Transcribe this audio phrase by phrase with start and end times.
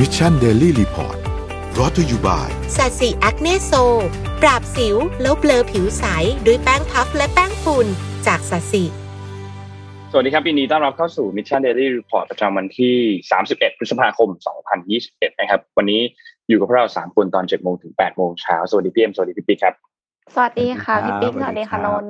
[0.00, 1.16] Mission Daily Report
[1.78, 3.72] brought to you byสัสิแอคเนโซ
[4.42, 6.04] ปราบสิวแล้ว blur ผิวใส
[6.46, 7.86] ด้วยแป้งพัฟและแป้งฝุ่น
[8.26, 8.84] จากสัสิ
[10.10, 12.94] สวัสดีครับยินดีต้อนรับเข้าสู่ Mission Daily Report ประจำวันที่
[13.38, 14.28] 31 พฤษภาคม
[14.84, 16.00] 2021 นะครับ วันนี้
[16.48, 19.74] อยู่กับพวกเรา3คนตอน7โมงถึง8โมงเช้าสวัสดีพี่เอ็มสวัสดีพี่ปิ๊กครับ
[20.34, 22.06] สวัสดีค่ะพี่ปิ๊กสวัสดีค่ะนน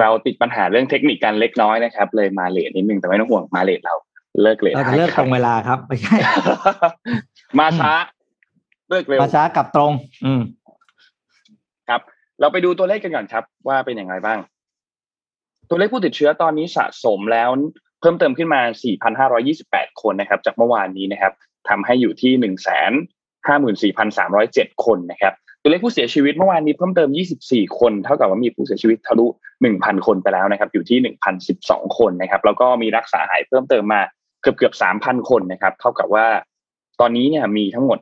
[0.00, 3.94] เราติดปัญหาเรื่องเทคนิคกันเล็กน้อยนะครับ เลยมา late นิดนึงแต่ไม่ต้องห่วงมา late เรา
[4.42, 6.16] เลิกเลทเราจะเลิกตรงเวลาครับไม่ใช่
[7.58, 7.92] มาช้า
[8.90, 9.92] เลิกเร็วมาช้ากับตรง
[10.24, 10.42] อืม
[11.88, 12.00] ครับ
[12.40, 14.38] เราไปดูตัวเลขกันก่อนครับ ว่าเป็นอย่างไรบ้าง
[15.68, 17.48] ตัวเลขผู้ติดเชื้อตอนนี้สะสมแล้ว
[18.00, 18.60] เพิ่มเติมขึ้นมา
[19.26, 21.32] 4,528 คนนะครับ จากเมื่อวานนี้นะครับ
[21.68, 22.32] ทำให้อยู่ที่
[24.04, 27.10] 154,307 คนนะครับ ตัวเลขผู้เสียชีวิตเมื่อวานนี้เพิ่มเติม
[27.44, 29.26] 24 คน เท่ากับว่ามีผู้เสียชีวิตทะลุ
[29.66, 31.14] 1,000 คนไปแล้วนะครับ อยู่ที่
[31.48, 34.02] 1,012 คนนะครับ แล้วก็มีรักษาหายเพิ่มเติมมา
[34.40, 36.26] เกือบเกือบ3,000คนนะครับ เท่ากับว่า
[37.00, 37.98] ตอนนี้เนี่ยมีทั้งหมด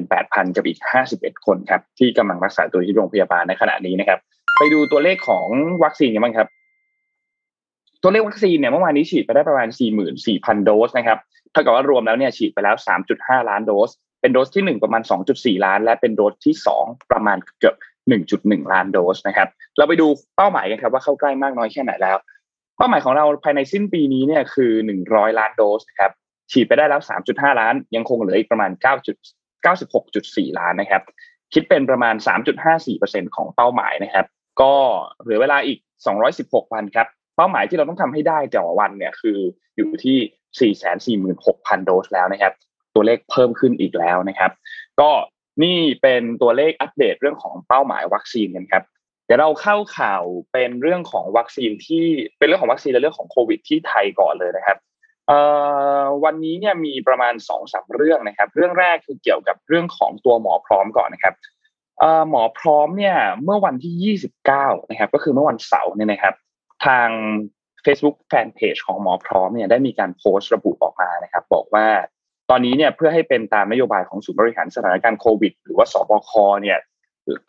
[0.00, 0.78] 48,000 กับอีก
[1.12, 4.18] 51 คนครับที่กำลังรักษาตัวที่โรงพยาบาลในขณะนี้นะครับ
[4.58, 5.46] ไปดูตัวเลขของ
[5.84, 6.48] วัคซีนกันบ้างครับ
[8.02, 9.68] ตัวเลขวัคซีนเนี่ยเมื่อวานนี้ฉีดไปได้ประมาณ
[10.16, 11.18] 44,000 โดสนะครับ
[11.52, 12.76] เท่ากับว่ารวมแล้วเนี่ยฉีดไปแล้ว
[13.12, 17.74] 3.5 ล้านโดส เป็นโดสที่ 1 ประมาณ 2.4 ล้าน และเป็นโดสที่ 2 ประมาณเกือบ
[18.24, 20.06] 1.1 ล้านโดสนะครับ เราไปดู
[20.36, 22.16] เป้าหมายกันครับว่าเข้าใกล้มากน้อยแค่ไหนแล้ว
[22.76, 24.72] เป้าหมายของเราภายในสิ้นปีนี้เนี่ยคือ
[25.04, 26.12] 100ล้านโดสนะครับ
[26.52, 27.00] ฉีดไปได้แล้ว
[27.30, 28.70] 3.5ล้าน ยังคงเหลืออีกประมาณ
[29.64, 31.02] 9.96.4ล้านนะครับ
[31.52, 32.14] คิดเป็นประมาณ
[32.74, 34.26] 3.54%ของเป้าหมายนะครับ
[34.60, 34.74] ก็
[35.22, 35.78] เหลือเวลาอีก
[36.26, 39.38] 216วันครับเป้าหมายที่เราต้องทำให้ได้แต่ละวันเนี่ยคือ
[39.76, 40.72] อยู่ที่
[41.36, 42.52] 446,000 โดสแล้วนะครับ
[42.94, 44.52] ตัวเลขเพิ่มขึ้นอีกแล้วนะครับ
[45.00, 45.10] ก็
[45.62, 48.84] นี่เป็นตัวเลขอัปเดตเรื่องของเป้าหมายวัคซีนกันครับ
[49.26, 50.22] เดี๋ยวเราเข้าข่าว
[50.52, 52.04] เป็นเรื่องของวัคซีนที่
[52.38, 54.78] เป็นเรื่องของวัคซีนและเรื่องของโควิดที่ไทยก่อนเลยนะครับ
[56.24, 61.34] วันนี้เนี่ยมีประมาณสองสามเรื่องนะครับ เรื่องแรกคือเกี่ยวกับเรื่องของตัวหมอพร้อมก่อนนะครับ
[62.30, 64.16] หมอพร้อมเนี่ยเมื่อวันที่
[64.50, 66.34] 29 นะครับ ก็คือเมื่อวันเสาร์เนี่ยนะครับ
[66.86, 67.08] ทาง
[67.84, 71.86] Facebook Fanpage ของหมอพร้อมเนี่ยได้มีการโพสต์ระบุออกมานะครับ บอกว่า
[72.50, 76.30] ตอนนี้เนี่ยเพื่อให้เป็นตามนโยบายของศูนย์บริหารสถานการณ์โควิด หรือว่าสบค
[76.62, 76.78] เนี่ย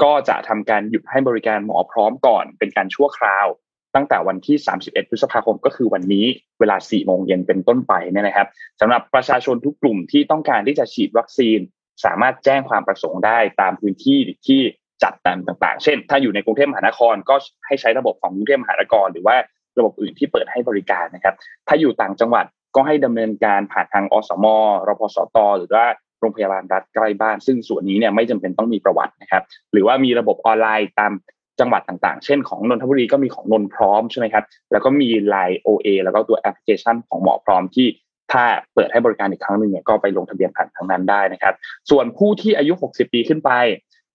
[0.03, 3.47] ก็จะทำการหยุดให้บริการหมอพร้อมก่อนเป็นการชั่วคราว
[3.95, 6.25] ตั้งแต่วันที่ 31 พฤษภาคมก็คือวันนี้
[6.59, 8.47] เวลา 4 โมงเย็นเป็นต้นไปเนี่ยนะครับ
[8.81, 11.59] สำหรับประชาชนทุกกลุ่มที่ต้องการที่จะฉีดวัคซีน
[12.05, 14.61] สามารถแจ้งความประสงค์ได้ตามพื้นที่ที่
[15.03, 17.35] จัดตามต่างๆ เช่น ถ้าอยู่ในกรุงเทพมหานครก็
[17.67, 19.35] ให้ใช้ระบบของกรุงเทพมหานคร หรือว่า
[19.77, 21.35] ระบบอื่นที่เปิดให้บริการนะครับ
[21.67, 24.45] ถ้าอยู่ต่างจังหวัดก็ให้ดำเนินการผ่านทางอสม.
[24.87, 25.85] รพ.สต.หรือว่า
[26.25, 31.11] โรงพยาบาลรัฐใกล้บ้าน ซึ่งส่วนนี้เนี่ยไม่จำเป็นต้องมีประวัตินะครับ หรือว่ามีระบบออนไลน์ตาม
[31.59, 37.87] จังหวัดต่างๆ เช่นของนนทบุรีก็มีของนนท์พร้อมใช่ไหมครับ แล้วก็มี LINE OA แล้วก็ตัวแอปพลิเคชันของหมอพร้อมที่
[38.31, 38.43] ถ้า
[38.73, 41.53] เปิดให้บริการอีกครั้งหนึ่งเนี่ยก็ไปลงทะเบียนผ่านทางนั้นได้นะครับ
[41.89, 43.51] ส่วนผู้ที่อายุ 60 ปีขึ้นไป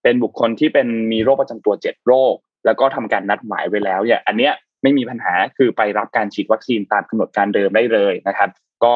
[0.03, 2.33] เป็นบุคคลที่เป็นมีโรคประจำตัว 7 โรค
[2.65, 8.49] แล้วก็ทำการนัดหมายไว้แล้วเนี่ยอันเนี้ยไม่มีปัญหาคือไปรับการฉีดวัคซีนตามกำหนดการเดิมได้เลยนะครับ
[8.83, 8.93] ก็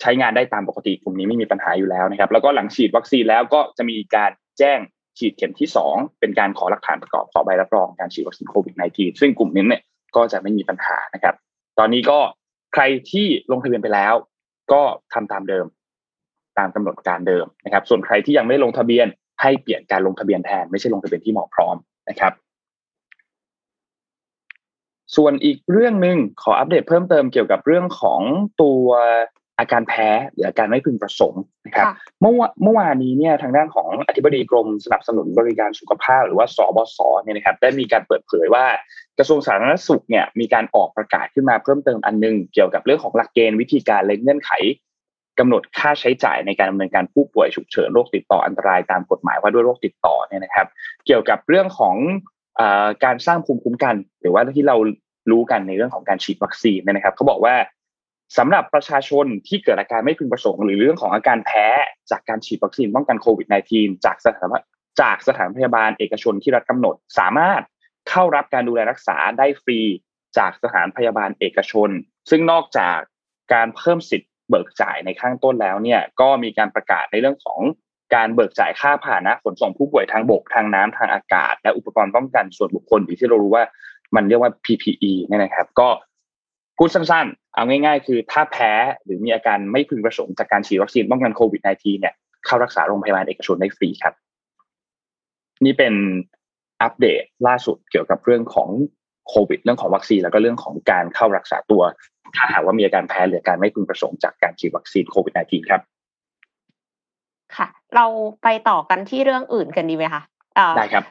[0.00, 4.78] ใช้งานได้ตามปกติกลุ่มนี้ไม่มีปัญหาอยู่แล้วนะครับ แล้วก็หลังฉีดวัคซีนแล้วก็จะมีการแจ้ง
[5.18, 9.82] ฉีดเข็มที่ 2 เป็นการขอหลักฐานประกอบขอใบรับรองการฉีดวัคซีนโควิด -19 ซึ่งกลุ่มนี้เนี่ย
[10.16, 11.34] ก็จะไม่มีปัญหานะครับ
[11.78, 12.18] ตอนนี้ก็
[12.74, 14.14] ใครที่ลงทะเบียนไปแล้ว
[14.72, 14.82] ก็
[15.12, 15.66] ทำตามเดิม
[16.58, 19.06] ตามกำหนดการเดิมนะครับ ส่วนใครที่ยังไม่ลงทะเบียน
[19.42, 21.76] ให้เปลี่ยนการลงทะเบียนแทน ไม่ใช่ลงทะเบียนที่หมอพร้อม
[22.08, 22.32] นะครับ
[25.16, 28.20] ส่วนอีกเรื่องหนึ่งขออัปเดตเพิ่มเติมเกี่ยวกับเรื่องของ
[28.62, 28.88] ตัว
[29.58, 31.86] อาการแพ้หรืออาการไม่พึงประสงค์นะครับ
[32.20, 38.66] เมื่อเมื่อวานนี้เนี่ยทางด้านของอธิบดีกรมสนับสนุนบริการสุขภาพ หรือว่าสบศเนี่ยนะครับได้มีการเปิดเผยว่า
[39.18, 44.50] กระทรวงสาธารณสุขเนี่ยมีการออกประกาศขึ้นมาเพิ่มเติมอันนึง เกี่ยวกับเรื่องของหลักเกณฑ์วิธีการและเงื่อนไข
[45.38, 50.66] กำหนดค่าใช้จ่ายในการดำเนินการผู้ป่วยฉุกเฉินโรคติดต่ออันตรายตามกฎหมายว่าด้วยโรคติดต่อเนี่ยนะครับ
[51.06, 51.96] เกี่ยวกับเรื่องของ
[53.04, 54.76] การสร้างภูมิคุ้มกัน หรือว่าที่เรา
[55.30, 57.54] รู้กันในเรื่องของการฉีดวัคซีนนะครับเขาบอกว่า
[58.38, 61.66] สำหรับประชาชนที่เกิดอาการไม่พึงประสงค์หรือเรื่องของอาการแพ้
[62.10, 64.52] จากการฉีดวัคซีนป้องกันโควิด -19 จากสถาน
[65.00, 67.62] จากสถานพยาบาลเอกชนที่รัฐกำหนด สามารถ
[68.08, 69.80] เข้ารับการดูแลรักษาได้ฟรี
[70.38, 71.90] จากสถานพยาบาลเอกชน
[72.30, 72.98] ซึ่งนอกจาก
[73.54, 77.60] การเพิ่มสิทธิ์เบิกจ่ายในข้างต้นแล้วเนี่ยก็มีการประกาศในเรื่องของ
[78.14, 83.64] การเบิกจ่ายค่าผ่านะขนส่งผู้ป่วยทางบกทางน้ำทางอากาศ และอุปกรณ์ป้องกันส่วนบุคคลที่เรารู้ว่า
[84.14, 85.88] มันเรียกว่า PPE เนี่ยนะครับ ก็
[86.78, 88.72] พูดสั้นๆ เอาง่าย ๆ คือถ้าแพ้
[89.04, 92.14] หรือมีอาการไม่พึงประสงค์จากการฉีดวัคซีนป้องกันโควิด -19 เนี่ย
[92.46, 94.14] เข้ารักษาโรงพยาบาลเอกชนได้ฟรีครับ
[95.64, 95.94] นี่เป็น
[96.82, 98.68] อัปเดตล่าสุดเกี่ยวกับเรื่องของ
[99.28, 101.82] โควิด เรื่องของวัคซีนแล้วก็เรื่องของการเข้ารักษาตัว
[102.36, 105.80] ถ้าหากว่ามีอาการแพ้หรือการไม่พึงประสงค์จากการฉีดวัคซีนโควิด -19 ครับ
[107.56, 108.06] ค่ะ เรา
[108.42, 110.22] ไปต่อกันที่เรื่องอื่นกันดีไหมคะ
[110.76, 111.04] ได้ครับ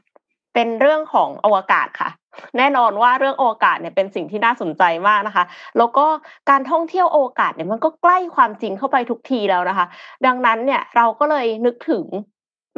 [0.54, 2.10] เป็นเรื่องของอวกาศค่ะ
[2.58, 5.46] แน่นอนว่าเรื่องโอกาศเนี่ยเป็นสิ่งที่น่าสนใจมากนะคะ
[5.78, 6.06] แล้วก็
[6.50, 9.86] การท่องเที่ยวโอกาศเนี่ยมันก็ใกล้ความจริงเข้าไปทุกทีแล้วนะคะ
[10.26, 12.06] ดังนั้นเนี่ยเราก็เลยนึกถึง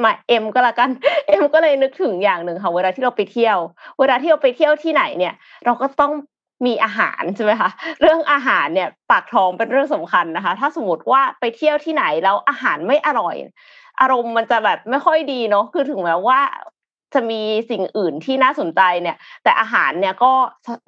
[0.04, 0.90] มาเอ็มก็แล้วกัน
[1.28, 3.58] เอ็มก็เลยนึกถึงอย่างหนึ่งค่ะเวลาที่เราไปเที่ยว
[4.00, 5.34] เวลาที่เราไปเที่ยวที่ไหนเนี่ย
[5.66, 6.14] เราก็ต้อง
[6.66, 7.70] มีอาหารใช่ไหมคะ
[8.02, 13.36] เรื่องอาหารเนี่ยปากท้องเป็นเรื่องสำคัญนะคะ ถ้าสมมติว่าไปเที่ยวที่ไหนแล้วอาหารไม่อร่อย
[14.02, 16.40] อารมณ์มันจะแบบไม่ค่อยดีเนาะคือถึงแม้ว่า
[17.16, 20.32] จะมีสิ่งอื่นที่น่าสนใจเนี่ย แต่อาหารเนี่ยก็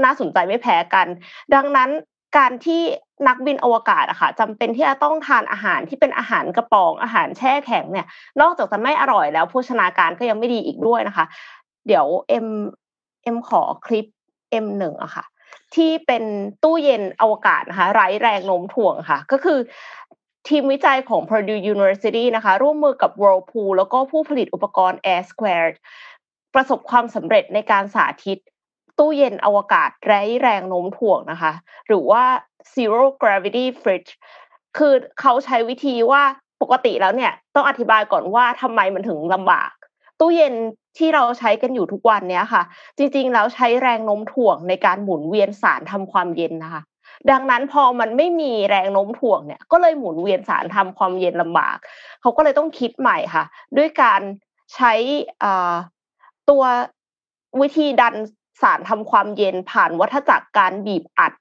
[0.04, 1.08] น่าสนใจไม่แพ้กัน
[1.54, 1.90] ดังนั้น
[2.38, 2.82] การที่
[3.28, 8.08] นักบินอวกาศอะค่ะจำเป็นที่จะต้องทานอาหารที่เป็นอาหารกระป๋องอาหารแช่แข็งเนี่ย
[8.42, 11.26] นอกจากจะไม่อร่อยแล้วโภชนาการก็ยังไม่ดีอีกด้วยนะคะ
[11.88, 12.48] เดี๋ยวเอ็ม
[13.24, 14.06] เอ็มขอคลิป
[14.52, 15.26] เอ็มหนึ่งอะค่ะ
[15.76, 16.24] ที่เป็น
[16.64, 19.60] ตู้เย็นอวกาศนะคะไร้แรงโน้มถ่วงค่ะ ก็คือ
[20.48, 25.76] ทีมวิจัยของ Purdue University นะคะ ร่วมมือกับ Whirlpool แล้วก็ผู้ผลิตอุปกรณ์ Air Squared
[26.58, 28.38] ประสบความสำเร็จในการสาธิต
[29.00, 31.52] ตู้เย็นอวกาศไร้แรงโน้มถ่วงนะคะ
[31.88, 32.24] หรือว่า
[32.76, 34.12] zero gravity fridge
[34.78, 36.22] คือเขาใช้วิธีว่า
[36.62, 39.72] ปกติแล้วเนี่ย ต้องอธิบายก่อนว่าทำไมมันถึงลำบาก
[40.20, 40.54] ตู้เย็น
[40.98, 42.64] ที่เราใช้กันอยู่ทุกวันเนี้ยค่ะ
[42.98, 46.82] จริงๆแล้วใช้แรงโน้มถ่วงในการหมุนเวียนสารทำความเย็นนะคะ
[47.32, 51.78] ดังนั้นพอมันไม่มีแรงโน้มถ่วงเนี่ย ก็เลยหมุนเวียนสารทำความเย็นลำบาก
[52.22, 53.46] เขาก็เลยต้องคิดใหม่ค่ะ
[53.78, 54.22] ด้วยการ
[54.76, 54.94] ใช้
[56.50, 56.64] ตัว
[57.62, 58.16] วิธีดัน
[58.62, 61.34] สารทำความเย็นผ่านวัฏจักรการบีบอัด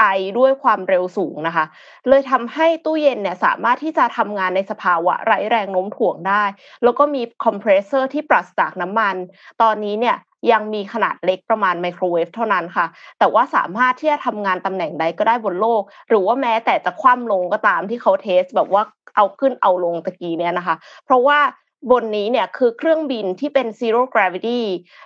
[0.00, 0.04] ไอ
[0.38, 1.64] ด้วยความเร็วสูงนะคะ
[2.08, 6.44] เลยทำให้ตู้เย็นเนี่ยสามารถที่จะทำงานในสภาวะไร้แรงโน้มถ่วงได้
[6.82, 9.16] แล้วก็มีคอมเพรสเซอร์ที่ปราศจากน้ำมัน
[9.62, 10.16] ตอนนี้เนี่ย
[10.52, 12.86] ยังมีขนาดเล็กประมาณไมโครเวฟเท่านั้นค่ะ
[13.18, 18.82] แต่ว่าสามารถที่จะทำงานตำแหน่งใดก็ได้บนโลก หรือว่าแม้แต่จะคว่ำลงก็ตามที่เขา test แบบว่า
[19.16, 21.38] เอาขึ้นเอาลงตะกี้เนี่ยนะคะ เพราะว่า
[21.90, 24.60] บนนี้เนี่ยคือเครื่องบินที่เป็น zero gravity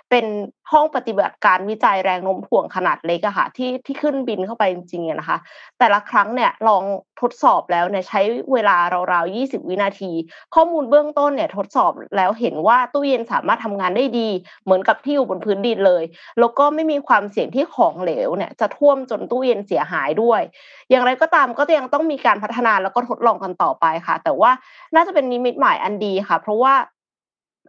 [0.09, 0.25] เป็น
[0.71, 5.37] ห้องปฏิบัติการวิจัยแรงโน้มถ่วงขนาดเล็กอะค่ะที่ที่ขึ้นบินเข้าไปจริงๆนะคะ
[5.79, 6.83] แต่ละครั้งเนี่ยลอง
[7.21, 8.21] ทดสอบแล้วเนี่ยใช้
[8.53, 8.77] เวลา
[9.13, 10.11] ราวๆ 20 วินาที
[10.55, 14.29] ข้อมูลเบื้องต้นเนี่ยทดสอบแล้วเห็นว่าตู้เย็นสามารถทำงานได้ดี
[14.63, 16.03] เหมือนกับที่อยู่บนพื้นดินเลย
[16.39, 20.41] แล้วก็ไม่มีความเสี่ยงที่ของเหลวเนี่ยจะท่วมจนตู้เย็นเสียหายด้วย
[20.89, 24.51] อย่างไรก็ตามก็ยังต้องมีการพัฒนาแล้วก็ทดลองกันต่อไปค่ะ แต่ว่า
[24.95, 26.73] น่าจะเป็นนิมิตหมายอันดีค่ะ เพราะว่า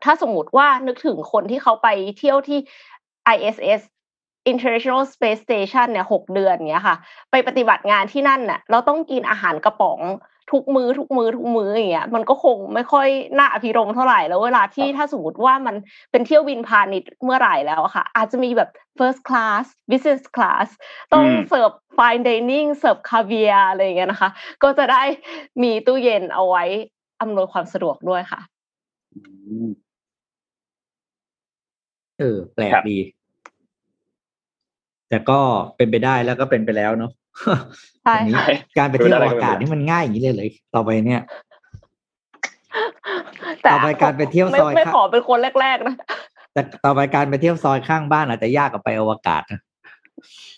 [0.05, 1.89] ถ้าสมมติว่านึกถึงคนที่เขาไป
[2.19, 2.59] เที่ยวที่
[3.35, 3.81] ISS
[4.53, 6.97] International Space Station เนี่ยหกเดือนเนี้ยค่ะ
[7.31, 10.01] ไปปฏิบัติงานที่นั่นน่ะ เราต้องกินอาหารกระป๋อง
[10.53, 13.09] ทุกมื้อทุกมื้อทุกมื้ออย่างเงี้ยมันก็คงไม่ค่อย
[13.39, 15.77] น่าอภิรมย์เท่าไหร่แล้วเวลาที่ถ้าสมมติว่ามัน
[16.11, 20.69] เป็นเที่ยวบินพาณิชย์เมื่อไหร่แล้วค่ะ อาจจะมีแบบ first class business class
[21.13, 24.31] ต้องเสิร์ฟ fine dining เสิร์ฟคาเวียร์อะไรอย่างเงี้ยนะคะ
[24.63, 25.03] ก็จะได้
[25.63, 26.65] มีตู้เย็นเอาไว้
[27.21, 28.41] อำนวยความสะดวกด้วยค่ะ
[32.21, 32.99] เออ แปลกดี
[35.09, 35.39] แต่ก็
[35.77, 37.13] เป็นไปได้แล้วก็เป็นไปแล้วเนาะ
[38.05, 38.17] ใช่
[38.79, 41.23] การไปเที่ยวอากาศนี่มันง่ายอย่างนี้เลยเลยต่อไปเนี่ย
[43.73, 45.95] ต่อไปการไปเที่ยวซอยไม่ขอเป็นคนแรกๆนะ
[46.53, 49.61] แต่ต่อไปการไปเที่ยวซอยข้างบ้านอาจจะยากกว่าไปอวกาศนะ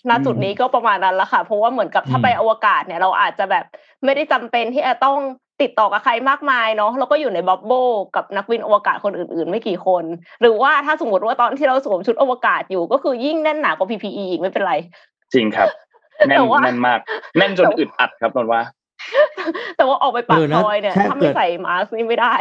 [0.09, 3.65] ณจุดนี้ก็ประมาณนั้นละค่ะ เพราะว่าเหมือนกับถ้าไปอวกาศเนี่ยเราอาจจะแบบ
[4.03, 5.19] ไม่ได้จำเป็นที่จะต้อง
[5.61, 7.85] ติดต่อกับใครมากมายเนาะแล้วก็อยู่ในบับเบิล
[8.15, 10.03] กับนักบินอวกาศคนอื่นๆ ไม่กี่คน
[10.41, 14.73] หรือว่าถ้าสมมติว่าตอนที่เราสวมชุดอวกาศอยู่ก็คือยิ่งแน่นหนากว่า PPE อีกไม่เป็นไร
[15.33, 15.69] จริงครับ
[16.27, 16.99] แน่นแน่นมาก
[17.37, 18.61] แน่นจนอึดอัดครับนนว่า
[19.77, 22.33] แต่ว่าออกไปปากซอยเนี่ยถ้าไม่ใส่มาสก์นี่ไม่ได้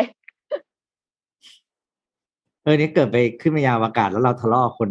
[2.63, 4.91] เออนี่เกิดไปขึ้นมายาวอากาศแล้วเราทะเลาะคน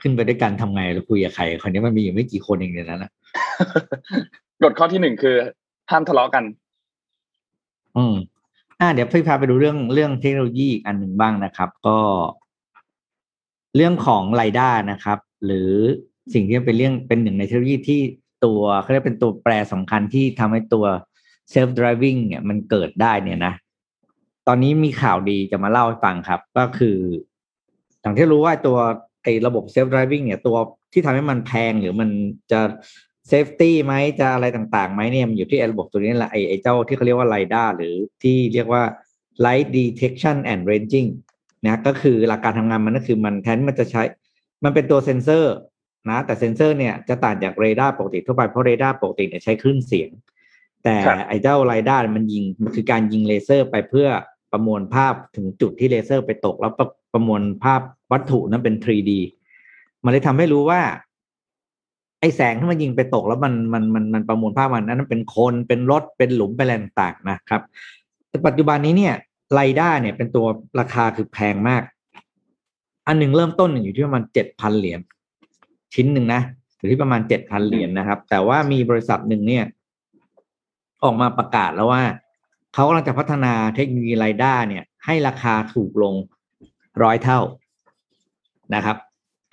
[0.00, 3.10] ขึ้นไปด้วยกันทำไงเราคุยกับใครคนนี้มันมีอยู่ไม่กี่คนเองเนียนั้นนะ
[4.62, 5.36] กฎข้อที่หนึ่งคือ
[5.90, 6.44] ห้ามทะเลาะกัน
[7.96, 8.14] อืม
[8.80, 11.98] อ่าเดี๋ยวพี่พาไปดูเรื่องเรื่องเทคโนโลยีอีกอันหนึ่งบ้างนะครับ ก็
[13.76, 15.70] เรื่องของไรด้านะครับ หรือ
[16.34, 18.00] สิ่งที่เป็นเรื่องเป็นหนึ่งในเทคโนโลยีที่
[18.44, 20.84] ตัวเขาเรียกเป็นตัวแปรสำคัญที่ทำให้ตัว
[21.52, 23.54] self driving เนี่ยมันเกิดได้เนี่ยนะ
[24.46, 26.98] ตอนนี้มีข่าวดีจะมาเล่าให้ฟังครับ ก็คือ
[28.00, 28.78] อย่างที่รู้ว่าตัว
[29.22, 30.56] ไอ้ระบบ self driving เนี่ยตัว
[30.92, 32.08] ที่ทำให้มันแพงหรือมัน
[32.50, 32.60] จะ
[33.28, 38.82] safety ไหมจะอะไรต่างๆไหมเนี่ยมันอยู่ที่ระบบตัวนี้แหละไอ้ไอ้เจ้าที่เขาเรียกว่า LiDAR หรือที่เรียกว่า
[39.44, 41.08] light detection and ranging
[41.64, 44.02] นะก็คือหลักการทำงานมันก็คือมันแทนมันจะใช้
[44.64, 45.54] มันเป็นตัวเซนเซอร์
[46.10, 50.10] นะแต่เซนเซอร์เนี่ยจะต่างจากเรดาร์ปกติทั่วไปเพราะเรดาร์ปกติเนี่ยใช้คลื่นเสียง
[50.84, 50.96] แต่
[51.28, 54.08] ไอ้เจ้า LiDAR มันยิงมันคือการยิงเลเซอร์ไปเพื่อ
[54.52, 57.80] ประมวลภาพถึงจุดที่เลเซอร์ไปตก แล้วประประมวลภาพ
[58.12, 59.10] วัตถุนั้นเป็น 3D
[60.04, 60.80] มันเลยทำให้รู้ว่า
[62.22, 67.62] ไอแสงที่มันยิงไปตกแล้วมันมันมันมันประมวลภาพมันนั้นเป็นคนเป็นรถเป็นหลุมเป็นอะไรต่างๆนะครับ
[68.28, 69.14] แต่ปัจจุบันนี้เนี่ย
[69.52, 70.46] ไรด้าเนี่ยเป็นตัว
[70.80, 71.82] ราคาคือแพงมาก
[73.06, 75.00] อันหนึ่งเริ่มต้นอยู่ที่ประมาณเจ็ดพันเหรียญ
[75.94, 76.40] ชิ้นหนึ่งนะ
[76.78, 79.64] อยู่ที่ประมาณเจ็ดพันเหรียญนะครับ แต่ว่ามีบริษัทหนึ่งเนี่ย
[81.02, 82.02] ออกมาประกาศแล้วว่า
[82.74, 86.14] เขากำลังจะพัฒนาเทคโนโลยีไรด้าเนี่ย ให้ราคาถูกลง
[87.02, 87.40] ร้อยเท่า
[88.74, 88.96] นะครับ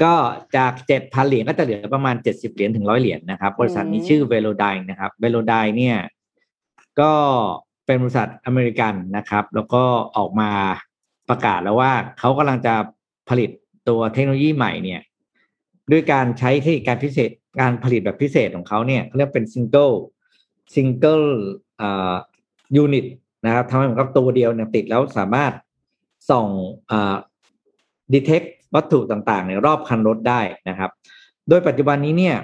[0.04, 0.14] ก็
[0.58, 5.98] จากเจ็ดพันเหรียญก็จะเหลือประมาณเจ็ดสิบเหรียญถึงร้อยเหรียญนะครับ บริษัทนี้ชื่อเวโลไดนะครับเวโลไดเนี่ย
[7.00, 7.14] ก็
[7.86, 9.84] เป็นบริษัทอเมริกันนะครับ แล้วก็
[10.18, 10.52] ออกมา
[11.30, 12.74] ประกาศแล้วว่าเขากำลังจะ
[13.30, 13.50] ผลิต
[13.88, 15.02] ตัวเทคโนโลยีใหม่เนี่ย
[15.92, 17.30] ด้วยการใช้เทคนิคการพิเศษ
[17.62, 19.92] การผลิตแบบพิเศษของเขาเนี่ยเขาเรียกเป็น single
[20.76, 21.24] single
[21.82, 22.14] อ่า
[22.76, 23.06] unit
[23.46, 25.54] นะครับทำให้เหมือนกับตัวเดียวเนี่ยติดแล้วสามารถ
[26.30, 26.48] ส่อง
[26.92, 27.16] อ่า
[28.14, 28.42] detect
[28.76, 30.92] วัตถุต่างๆในรอบคันรถได้นะครับ
[31.50, 32.36] โดยปัจจุบันนี้เนี่ย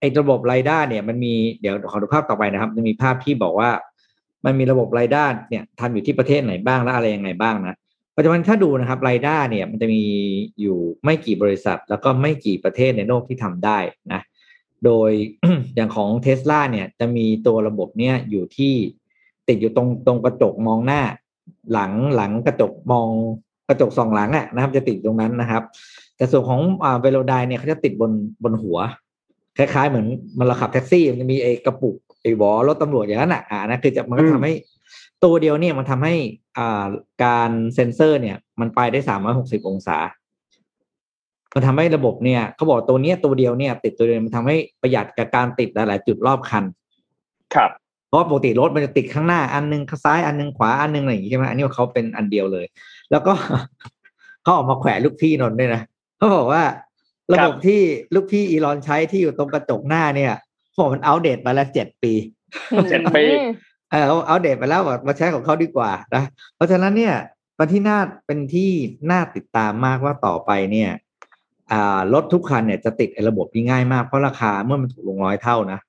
[0.00, 3.70] ไอ้ระบบ LiDAR เนี่ยมันมีเดี๋ยวขอดูภาพต่อไปนะครับ จะมีภาพที่บอกว่า
[4.44, 7.76] มันมีระบบ LiDAR เนี่ยทำอยู่ที่ประเทศไหนบ้างและอะไรยังไงบ้างนะ
[8.16, 10.04] ปัจจุบันถ้าดูนะครับ LiDAR เนี่ยมันจะมี
[10.60, 13.78] อยู่ไม่กี่บริษัท แล้วก็ไม่กี่ประเทศในโลกที่ทำได้
[14.12, 14.20] นะ
[14.84, 15.10] โดย
[15.74, 18.74] อย่างของเทสลาเนี่ยจะมีตัวระบบเนี่ยอยู่ที่
[19.48, 21.02] ติดอยู่ตรงตรงกระจกมองหน้า
[21.72, 23.08] หลังหลังกระจกมอง
[23.68, 25.62] กระจกสองหลังอะนะครับ จะติดตรงนั้นนะครับ
[26.16, 28.78] แต่ส่วนของอ่าเวโลไดเนี่ยเขาจะติดบนบนหัว
[29.58, 30.06] คล้าย ๆ เหมือน
[30.38, 34.54] มันเราขับแท็กซี่มันจะมีไอ้กระปุกไอ้บอรถตำรวจอย่างนั้นอะอ่านะคือจะมันก็ทำให้
[35.24, 36.14] ตัวเดียวเนี่ยมันทำให้
[36.58, 36.84] อ่า
[37.24, 39.98] การเซ็นเซอร์เนี่ย มันไปได้สามร้อยหกสิบองศา
[41.54, 46.64] มันทำให้ระบบเนี่ยเขาบอกตัวเนี้ยตัวเดียวเนี่ย ติดตัวเดียวมันทำให้ประหยัดกับการติดหลายๆจุดรอบคัน
[47.54, 47.70] ครับ
[48.08, 52.66] เพราะปกติรถมันจะติดข้างหน้าอันหนึงข้างซ้ายอันหนึงขวาอันหนึงอะไรอย่างงี้ใช่ไหมอันนี้เขาเป็นอันเดียวเลย
[53.10, 53.32] แล้วก็
[54.42, 55.82] เขาออกมาแขวะลูกพี่นนท์ด้วยนะ
[56.16, 56.62] เขาบอกว่า
[57.32, 57.80] ระบบที่
[58.14, 60.32] ลูกพี่อีลอนใช้ที่อยู่ตรงกระจกหน้าเนี่ย
[60.78, 62.12] บอกมันอัปเดตมาแล้วเจ็ดปี
[62.90, 63.24] เจ็ดปี
[63.90, 66.24] เออเอาเอาเดตไปแล้วบอกมาใช้ของเขาดีกว่านะ
[66.54, 67.14] เพราะฉะนั้นเนี่ย
[67.56, 68.70] เป็นที่น่าเป็นที่
[69.10, 70.90] น่าติดตามมากว่าต่อไปเนี่ย
[71.72, 75.80] อ่ารถทุกคันเนี่ยจะติดไอ้ระบบนี้ง่ายมากเพราะราคาเมื่อมันถูกลงร้อยเท่านะ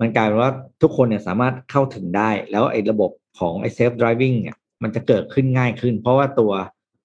[0.00, 6.52] มันกลายเป็นว่าทุกคนเนี่ยสามารถเข้าถึงได้ แล้วไอ้ระบบของไอ้เซฟดริวิ่งเนี่ย มันจะเกิดขึ้นง่ายขึ้น เพราะว่าตัว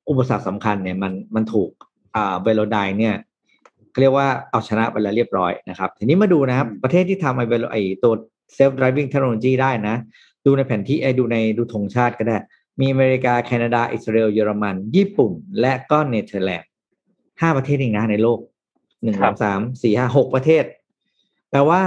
[0.09, 1.69] อุปสรรคสำคัญเนี่ยมันมันถูก
[2.15, 3.15] อ่าเวโลไดเนี่ย
[3.91, 8.13] เขาเรียกว่าเอาชนะไปแล้วเรียบร้อยนะครับ ทีนี้มาดูนะครับ ประเทศที่ทำไอ้เวโลไอ้ตัว
[8.53, 9.95] self driving technology ได้นะ
[10.45, 12.37] ดูในแผนที่ไอ้ดูในดูธงชาติก็ได้
[12.79, 16.69] มีอเมริกา แคนาดา อิสราเอลเยอรมัน ญี่ปุ่น และก็เนเธอร์แลนด์
[17.41, 18.39] ห้าประเทศเองนะในโลก
[19.03, 20.63] ครับ หนึ่งคสองสามสี่ห้าหกประเทศ
[21.49, 21.81] แปลว่า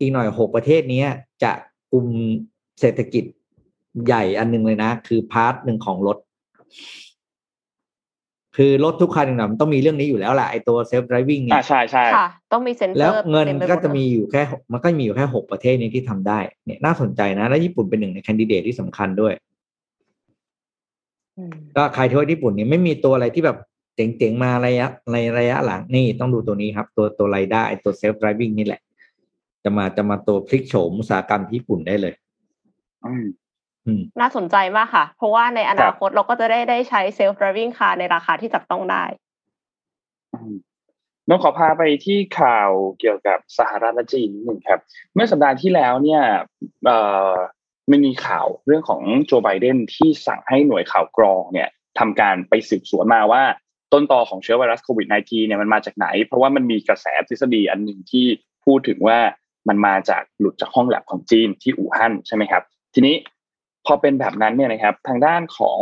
[0.00, 1.08] อีกหน่อยหกประเทศเนี้ย
[1.42, 1.52] จะ
[1.92, 2.06] กลุ่ม
[2.80, 3.24] เศรษฐกิจ
[4.06, 6.18] ใหญ่อันหนึ่งเลยนะ คือ part หนึ่งของรถ
[8.56, 19.32] คือรถทุกคันเนี่ยมันต้องมีเรื่องนี้อยู่แล้วแหละไอตัว self driving เนี่ย อ่าใช่ใช่ค่ะ ต้องมีเซ็นเซอร์แล้วเงินต็ไปหดก็จะเลยมีอยู่แค่หกมันก็มีอยู่แค่หกประเทศนี้ที่ทำได้ เนี่ยน่าสนใจนะ และญี่ปุ่นเป็นหนึ่งในแคนดิเดตที่สำคัญด้วย
[21.38, 23.58] อืมก็ใครที่ว่าญี่ปุ่นเนี่ยไม่มีตัวอะไรที่แบบ
[23.96, 28.80] เจ๋งๆมาระยะในระยะหลังนี่ต้องดูตัวนี้ครับ ตัวตัว LiDAR ไอตัว self driving นี่แหละ
[29.64, 32.14] จะมาจะมาตัวพลิกโฉมอุตสาหกรรมที่ญี่ปุ่นได้เลย
[33.06, 33.26] อืมอืม
[34.20, 39.04] น่าสนใจมากค่ะ เพราะว่าในอนาคตเราก็จะได้ได้ใช้ self driving car ในราคาที่จับต้องได้
[40.34, 40.54] อืม
[41.28, 42.70] น้องขอพาไปที่ข่าว
[43.00, 44.80] เกี่ยวกับสหรัฐและจีนนิดหนึ่งครับ
[45.14, 46.22] เมื่อสัปดาห์ที่แล้วเนี่ย
[46.86, 46.98] เอ่
[47.30, 47.34] อ
[47.90, 53.42] มันมีข่าวเรื่องของโจไบเดนที่สั่งให้หน่วยข่าวกรองเนี่ยทำการไปสืบสวนมาว่า
[53.92, 58.26] ต้นตอของเชื้อไวรัสโควิด -19 เนี่ยมันมาจากไหน เพราะว่ามันมีกระแสทฤษฎีอันหนึ่งที่
[58.64, 59.18] พูดถึงว่า
[59.68, 62.62] มันมาจากหลุดจากห้องแลบของจีนที่อู่ฮั่นใช่ไหมครับ
[62.94, 63.14] ทีนี้
[63.86, 65.80] พอเป็นแบบนั้นเนี่ยนะครับ ทางด้านของ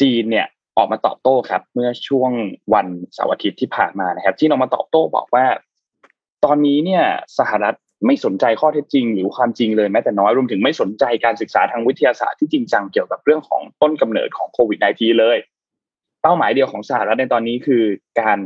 [0.00, 2.30] จีนเนี่ยออกมาตอบโต้ครับ เมื่อช่วง
[2.74, 5.46] วันเสาร์อาทิตย์ที่ผ่านมานะครับจีนออกมาตอบโต้บอกว่า
[6.44, 7.04] ตอนนี้เนี่ย
[7.38, 7.76] สหรัฐ
[8.06, 15.38] ไม่สนใจข้อเท็จจริง หรือความจริงเลยแม้แต่น้อยรวมถึงไม่สนใจการศึกษาทางวิทยาศาสตร์ที่จริงจังเกี่ยวกับเรื่องของต้นกำเนิดของโควิด -19 เลย
[16.22, 17.82] เป้าหมายเดียวของสหรัฐในตอนนี้คือ
[18.20, 18.38] การ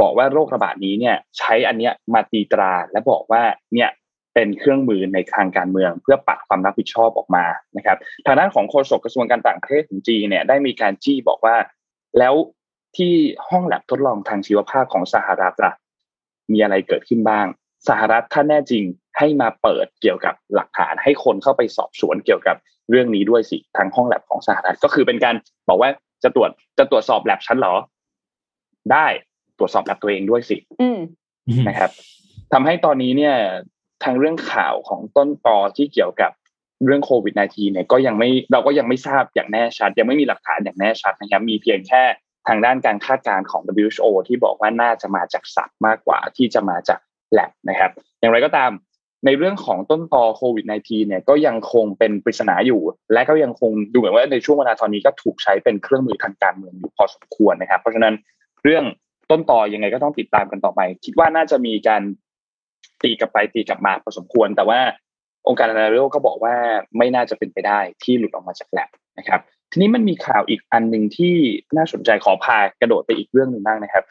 [0.00, 3.42] บอกว่าโรคระบาดนี้เนี่ย ใช้อันเนี้ยมาตีตราและบอกว่า
[3.74, 3.90] เนี่ย
[4.38, 7.44] เป็นเครื่องมือในทางการเมือง เพื่อปัดความรับผิดชอบออกมา
[7.76, 11.56] นะครับทางด้านของโฆษกกระทรวงการต่างประเทศของจีนเนี่ยได้มีการจี้บอกว่า
[12.18, 12.34] แล้ว
[12.96, 13.12] ที่
[13.48, 15.72] ห้องแลบทดลองทางชีวภาพของสหรัฐล่ะ
[16.52, 17.46] มีอะไรเกิดขึ้นบ้าง
[17.88, 18.84] สหรัฐถ้าแน่จริง
[19.18, 22.56] ให้มาเปิดเกี่ยวกับหลักฐานให้คนเข้าไปสอบสวนเกี่ยวกับ
[22.90, 25.34] เรื่องนี้ด้วยสิทางห้องแลบของสหรัฐก็คือเป็นการ
[25.68, 25.90] บอกว่า
[26.24, 27.74] จะตรวจจะตรวจสอบแลบฉันเหรอ
[28.92, 29.06] ได้
[29.58, 30.98] ตรวจสอบแลบตัวเองด้วยสิอืม
[31.68, 31.90] นะครับ
[32.52, 33.34] ทำให้ตอนนี้เนี่ย
[34.04, 36.32] ทางเรื่องข่าวของต้นตอที่เกี่ยวกับ
[36.84, 42.02] เรื่องโควิด -19 เนี่ยก็ยังไม่เราก็ยังไม่ทราบอย่างแน่ชัด ยังไม่มีหลักฐานอย่างแน่ชัดนะครับมีเพียงแค่
[42.48, 46.98] ทางด้านการคาดการณ์ของ WHO ที่บอกว่าน่าจะมาจากสัตว์มากกว่าที่จะมาจาก
[47.32, 48.70] แลบนะครับ อย่างไรก็ตาม
[49.24, 52.80] ในเรื่องของต้นตอโควิด -19 เนี่ยก็ยังคงเป็นปริศนาอยู่
[53.12, 58.14] และก็ยังคงดูเหมือนว่าในช่วงเวลาตอนนี้ก็ถูกใช้เป็นเครื่องมือทางการเมืองอยู่พอสมควรนะครับ เพราะฉะนั้น
[58.62, 58.84] เรื่อง
[59.30, 62.02] ต้นตอยังไงก็ต้องติดตามกันต่อไป คิดว่าน่าจะมีการ
[63.02, 64.80] ตีกลับไปตีกลับมาพอสมควร แต่ว่า
[65.46, 66.54] องค์การอนาโลก็บอกว่า
[66.98, 69.40] ไม่น่าจะเป็นไปได้ที่หลุดออกมาจากแลบนะครับ
[69.72, 71.34] ทีนี้มันมีข่าวอีกอันหนึ่งที่
[71.76, 74.04] น่าสนใจขอพากระโดดไปอีกเรื่องหนึ่งบ้างนะครับ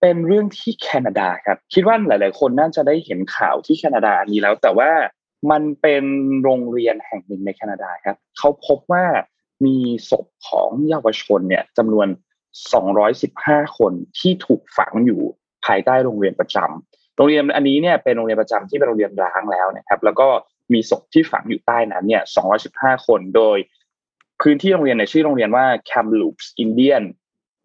[0.00, 4.90] เป็นเรื่องที่แคนาดาครับคิดว่าหลาย ๆ คนน่าจะได้เห็นข่าวที่แคนาดาอันนี้แล้ว แต่ว่า
[5.50, 6.04] มันเป็น
[6.42, 9.04] โรงเรียนแห่งหนึ่งในแคนาดาครับเขาพบว่า
[9.64, 9.76] มี
[10.10, 12.08] ศพของเยาวชนเนี่ยจำนวน
[12.92, 15.20] 215 คนที่ถูกฝังอยู่
[15.64, 20.28] ภายใต้โรงเรียนประจำ โรงเรียนอันนี้เนี่ยเป็นโรงเรียนประจำที่เป็นโรงเรียนร้างแล้วนะครับ แล้วก็
[20.72, 22.22] มีศพที่ฝังอยู่ใต้นั้นเนี่ย
[22.64, 23.58] 215 คน โดย
[24.42, 27.04] พื้นที่โรงเรียนในชื่อโรงเรียนว่า Kamloops Indian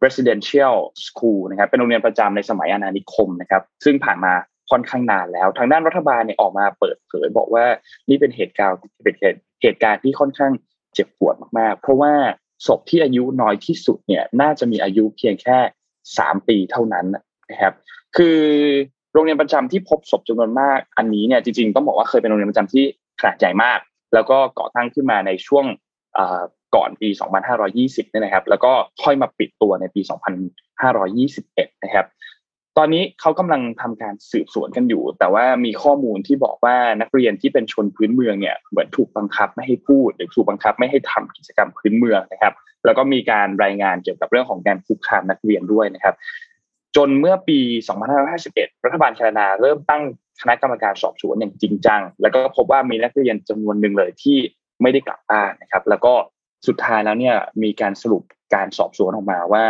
[0.03, 4.33] Residential School นะครับ เป็นโรงเรียนประจำในสมัยอาณานิคมนะครับ ซึ่งผ่านมา
[4.72, 7.65] ค่อนข้างนานแล้ว ทางด้านรัฐบาลเนี่ยออกมาเปิดเผยบอกว่า
[8.10, 9.15] นี่เป็นเหตุการณ์เป็น
[9.62, 10.51] เหตุการณ์ที่ค่อนข้าง
[10.93, 12.13] เจ็บปวดมากๆ เพราะว่า
[12.67, 15.57] ศพที่อายุน้อยที่สุดเนี่ยน่าจะมีอายุเพียงแค่
[16.17, 17.05] สามปีเท่านั้น
[17.51, 17.74] นะครับ
[18.17, 18.39] คือ
[19.13, 22.84] โรงเรียนประจำที่พบศพจำนวนมากอันนี้เนี่ยจริงๆต้องบอกว่าเคยเป็นโรงเรียนประจำที่
[23.20, 23.79] ขนาดใหญ่มาก
[24.13, 25.65] แล้วก็ก่อตั้งขึ้นมาในช่วง
[26.75, 27.10] ก่อนปี
[27.60, 28.72] 2520เนี่ยนะครับ แล้วก็
[29.03, 30.01] ค่อยมาปิดตัวในปี
[31.32, 32.05] 2521 นะครับ
[32.77, 42.53] ตอนนี้เขากำลังทำการสืบสวนกันอยู่ แต่ว่ามีข้อมูลที่บอกว่านักเรียนที่เป็นชนพื้นเมืองเนี่ยเหมือนถูกบังคับไม่ให้พูด หรือถูกบังคับไม่ให้ทำกิจกรรมพื้นเมืองนะครับ
[42.86, 46.15] แล้วก็มีการรายงานเกี่ยวกับเรื่องของการคุกคามนักเรียนด้วยนะครับ
[46.95, 47.59] จนเมื่อปี
[48.21, 50.03] 2551 รัฐบาลแคนาดาเริ่มตั้ง
[50.41, 54.38] คณะกรรมการสอบสวนอย่างจริงจัง แล้วก็พบว่ามีนักเรียนจำนวนหนึ่งเลยที่
[54.81, 56.13] ไม่ได้กลับบ้านนะครับ แล้วก็
[56.67, 58.23] สุดท้ายแล้วเนี่ยมีการสรุป
[58.55, 59.65] การสอบสวนออกมาว่า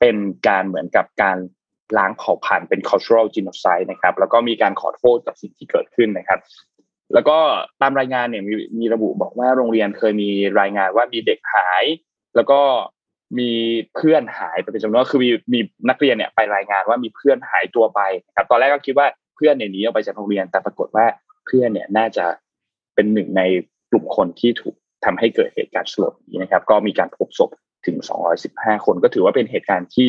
[0.00, 0.16] เป็น
[0.48, 1.38] การเหมือนกับการ
[1.98, 6.40] ล้างเผ่าพันธุ์เป็น cultural genocide นะครับ แล้วก็มีการขอโทษกับสิ่งที่เกิดขึ้นนะครับ
[7.14, 7.38] แล้วก็
[7.80, 10.30] ตามรายงานเนี่ยมีมีระบุบอกว่าโรงเรียนเคยมี
[10.60, 11.84] รายงานว่ามีเด็กหาย
[12.36, 12.60] แล้วก็
[13.38, 13.50] มี
[13.94, 18.00] เพื่อนหายไปเป็นจำนวนคือมีมีนักเรียนเนี่ยไปรายงานว่ามีเพื่อนหายตัวไป
[18.36, 21.06] ครับตอนแรกก็คิดว่าเพื่อนเนี่ยหนีออกไปจากโรงเรียนแต่ปรากฏว่า
[21.46, 22.26] เพื่อนเนี่ยน่าจะ
[22.94, 23.42] เป็นหนึ่งใน
[23.90, 27.50] กลุ่มคนที่ถูกทำให้เกิดเหตุการณ์สลดนี้นะครับ ก็มีการพบศพ
[27.86, 27.96] ถึง
[28.42, 30.06] 215 คน ก็ถือว่าเป็นเหตุการณ์ที่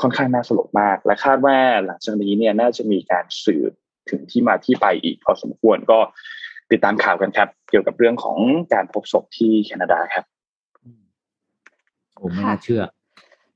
[0.00, 3.72] ค่อนข้างน่าสลดมาก และคาดว่าหลังจากนี้เนี่ยน่าจะมีการสืบ
[4.10, 5.98] ถึงที่มาที่ไปอีกพอสมควรก็
[6.70, 8.38] ติดตามข่าวกันครับ เกี่ยวกับเรื่องของ
[8.74, 10.24] การพบศพที่แคนาดาครับ
[12.16, 12.82] โอ้ไม่น่าเชื่อ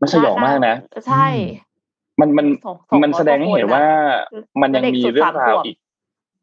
[0.01, 0.75] มันสยองมากนะ
[1.09, 1.27] ใช่
[2.21, 2.47] มันมัน
[3.03, 3.87] มันแสดงให้เห็นว่า
[4.63, 5.77] มันยังมีเรื่องราวอีก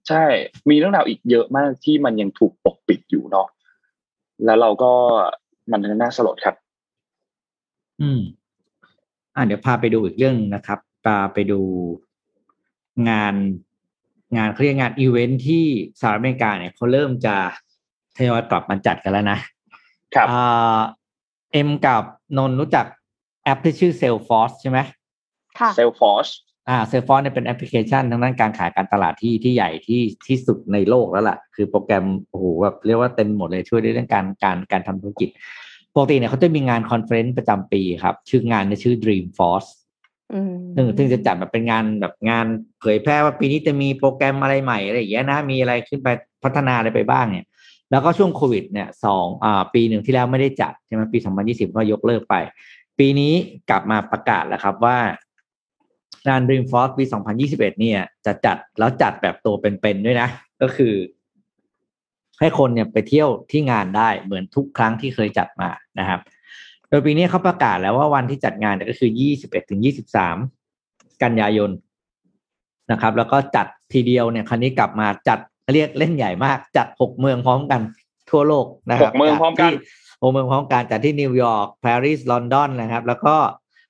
[0.09, 0.23] ใช่
[0.69, 3.47] มีเรื่องราวอีกเยอะมากที่มันยังถูกปกปิดอยู่เนาะ
[4.45, 4.91] แล้วเราก็
[5.71, 6.55] มันน่าสลดครับ
[8.01, 8.21] อืม
[9.35, 11.59] อ่าเดี๋ยวพาไปดูอีกเรื่องนะครับพาไปดู
[13.09, 13.35] งาน
[14.37, 15.65] งานเขาเรียกงานอีเวนท์ที่
[15.99, 17.35] สหรัฐอเมริกาเนี่ยเขาเริ่มจะ
[18.17, 19.39] ทยอยกลับมาจัดกันแล้วนะ
[20.15, 20.79] ครับอ่า
[21.51, 22.03] เอ็มกับ
[22.37, 22.85] นนรู้จัก
[23.43, 24.79] แอปที่ชื่อ Salesforce ใช่ไหม
[25.59, 26.31] ค่ะ Salesforce
[26.69, 35.29] อ่า Salesforce เนี่ยเป็นแอปพลิเคชันทางด้านการขายการตลาดที่ที่ใหญ่ที่ที่สุดในโลกแล้วล่ะ คือโปรแกรมโอ้โหแบบเรียกว่าเต็มหมดเลยช่วยในเรื่องการการการทำธุรกิจ
[35.93, 39.69] ปกติเนี่ยเขาจะมีงาน conference ประจำปีครับ ชื่องานในชื่อ Dreamforce
[40.33, 42.45] อืมซึ่งซึ่งจะจัดแบบเป็นงานแบบงาน
[42.81, 46.07] เผยแพร่ว่าปีนี้จะมีโปรแกรมอะไรใหม่อะไรอย่างเงี้ยนะมีอะไรขึ้นไป
[46.43, 47.45] พัฒนาอะไรไปบ้างเนี่ย
[47.91, 52.35] แล้วก็ช่วงโควิดเนี่ยสองอ่าปีหนึ่งที่แล้วไม่ได้จัดใช่ไหมปีสองพันยี่สิบก็ยกเลิกไป
[52.99, 53.33] ปีนี้
[53.69, 54.97] กลับมาประกาศแล้วครับว่า
[56.27, 57.03] งาน Dreamforce ปี
[57.41, 60.29] 2021 เนี่ย จะจัดแล้วจัดแบบตัวเป็นๆด้วยนะ
[60.61, 60.93] ก็คือ
[62.39, 65.69] ให้คนเนี่ยไปเที่ยวที่งานได้เหมือนทุกครั้งที่เคยจัดมา
[65.99, 66.19] นะครับ
[66.89, 69.81] โดยปีนี้เขาประกาศแล้วว่าวันที่จัดงานเนี่ยก็คือ 21ถึง
[70.51, 71.71] 23 กันยายน
[72.91, 75.39] นะครับ แล้วก็จัดทีเดียวเนี่ยครั้นี้กลับมาจัด
[75.73, 77.81] เรียกเล่นใหญ่มากจัดหกเมืองพร้อมกัน
[78.29, 79.75] ทั่วโลกนะครับหกเมืองพร้อมกันจัดที่
[80.21, 83.35] หกเมืองพร้อมกันจัดที่นิวยอร์กปารีสลอนดอนนะครับ แล้วก็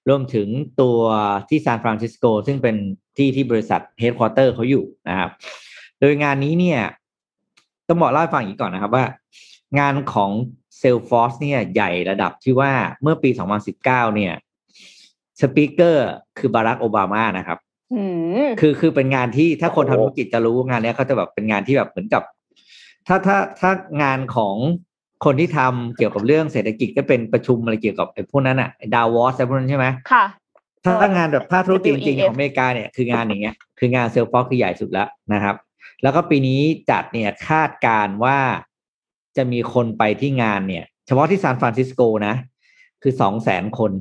[0.09, 0.47] รวมถึง
[0.81, 0.99] ตัว
[1.49, 2.75] ที่ซานฟรานซิสโกซึ่งเป็น
[3.17, 5.29] ที่ที่บริษัทเฮดค q u เตอร์เขาอยู่นะครับ
[5.99, 6.79] โดยงานนี้เนี่ย
[7.87, 9.05] ต้องบอกเล่าให้ฟังอีกก่อนนะครับว่า
[9.79, 10.31] งานของ
[10.79, 13.29] Salesforce เนี่ยใหญ่ระดับที่ว่าเมื่อปี
[13.73, 13.83] 2019
[14.15, 14.33] เนี่ย
[15.41, 17.66] speaker คือบารักโอบามานะครับอืม
[18.61, 22.23] คือคือเป็นงานที่ถ้าคนโอ้ทำโหธุรกิจจะรู้งานเนี้ยเขาจะแบบเป็นงานที่แบบเหมือนกับ
[23.07, 23.71] ถ้าถ้าถ้า
[24.03, 24.55] งานของ
[25.25, 30.25] คนที่ทำเกี่ยวกับเรื่องเศรษฐกิจก็เป็นประชุมอะไรเกี่ยวกับไอ้พวกนั้นอะดาวอสอะไรพวกนั้นใช่ไหมค่ะ
[30.85, 35.55] ถ้างานแบบภาคธุรกิจจริงๆ WEF ของอเมริกาเนี่ยคืองานอย่างเงี้ย คืองาน Salesforce คือใหญ่สุดแล้วนะครับ
[36.03, 36.59] แล้วก็ปีนี้
[36.91, 38.37] จัดเนี่ยคาดการณ์ว่า
[39.37, 42.35] จะมีคนไปที่งานเนี่ย เฉพาะที่ซานฟรานซิสโกนะ
[43.01, 43.91] คือสองแสนคน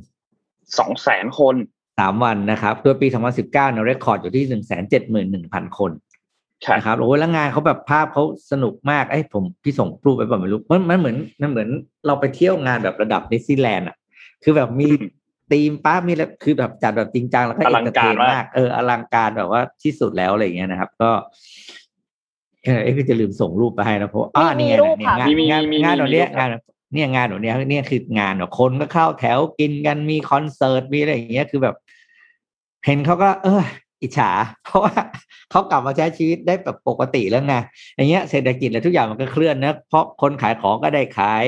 [0.78, 1.54] สองแสนคน
[1.98, 5.90] สามวันนะครับโดยปี 2019เนี่ย record อยู่ที่1 7 1 0 0 0คน
[6.76, 11.68] นะครับโอ้ยแล้วงานเขาแบบภาพเขาสนุกมากไอ้ผมพี่ส่งรูปไปแบบไม่รู้มันมันเหมือนมันเหมือน
[12.06, 13.96] เราไปเที่ยวงานแบบระดับดิสนีย์แลนด์อะ
[14.42, 14.88] คือแบบมี
[15.52, 21.10] ธีมป้ามีแล้วคือแบบจัดแบบจริงจังแล้วก็อลังการมากเอออลังการแบบว่าที่สุดแล้วอะไรอย่างเงี้ยนะครับ ก็
[22.64, 31.76] เออเอ้ก็จะลืมส่งรูปไปให้นะเพราะอ่านี่ไงมีรูปเนี่ยค่ะงานมีมีงานมีงานมีแบบเนี้ยรูปครังาบนเนี่ยงานแบบเนี้ยเนี่ยคืองานแบบคนก็เข้าแถวกินกันมีคอนเสิร์ตมีอะไรอย่างเงี้ยคือแบบ
[32.86, 33.62] เห็นเขาก็ เออ
[34.02, 34.30] อิจฉา
[34.64, 34.94] เพราะว่า
[35.50, 37.54] เขากลับมาใช้ชีวิตได้แบบปกติแล้วไง
[37.96, 41.44] อย่างเงี้ยเศรษฐกิจและทุกอย่างมันก็เคลื่อนนะเพราะคนขายของก็ได้ขาย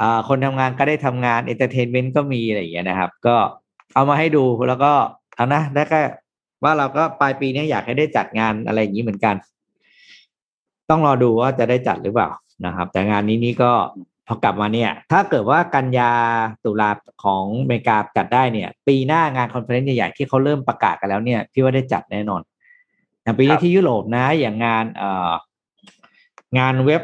[0.00, 3.36] อ่าคนทำงานก็ได้ทำงาน entertainment ก็มีอะไรอย่างเงี้ยนะครับ ก็
[3.94, 4.92] เอามาให้ดูแล้วก็
[5.36, 5.98] เอานะแล้วก็
[6.64, 9.34] ว่าเราก็ปลายปีนี้อยากให้ได้จัดงานอะไรอย่างนี้เหมือนกัน
[10.90, 12.28] ต้องรอดูว่าจะได้จัดหรือเปล่า
[12.66, 13.72] นะครับ แต่งานนี้นี่ก็
[14.26, 16.12] พอกลับมาเนี่ย ถ้าเกิดว่ากันยา
[16.64, 16.90] ตุลา
[17.24, 22.42] ของอเมริกาจัดได้เนี่ย ปีหน้างาน conference ใหญ่ๆที่เขาเริ่มประกาศกันแล้วเนี่ย พี่ว่าได้จัดแน่นอน
[23.22, 25.32] อย่างปีนี้ที่ยุโรปนะ อย่างงานเอ่อ
[26.58, 27.02] งานเว็บ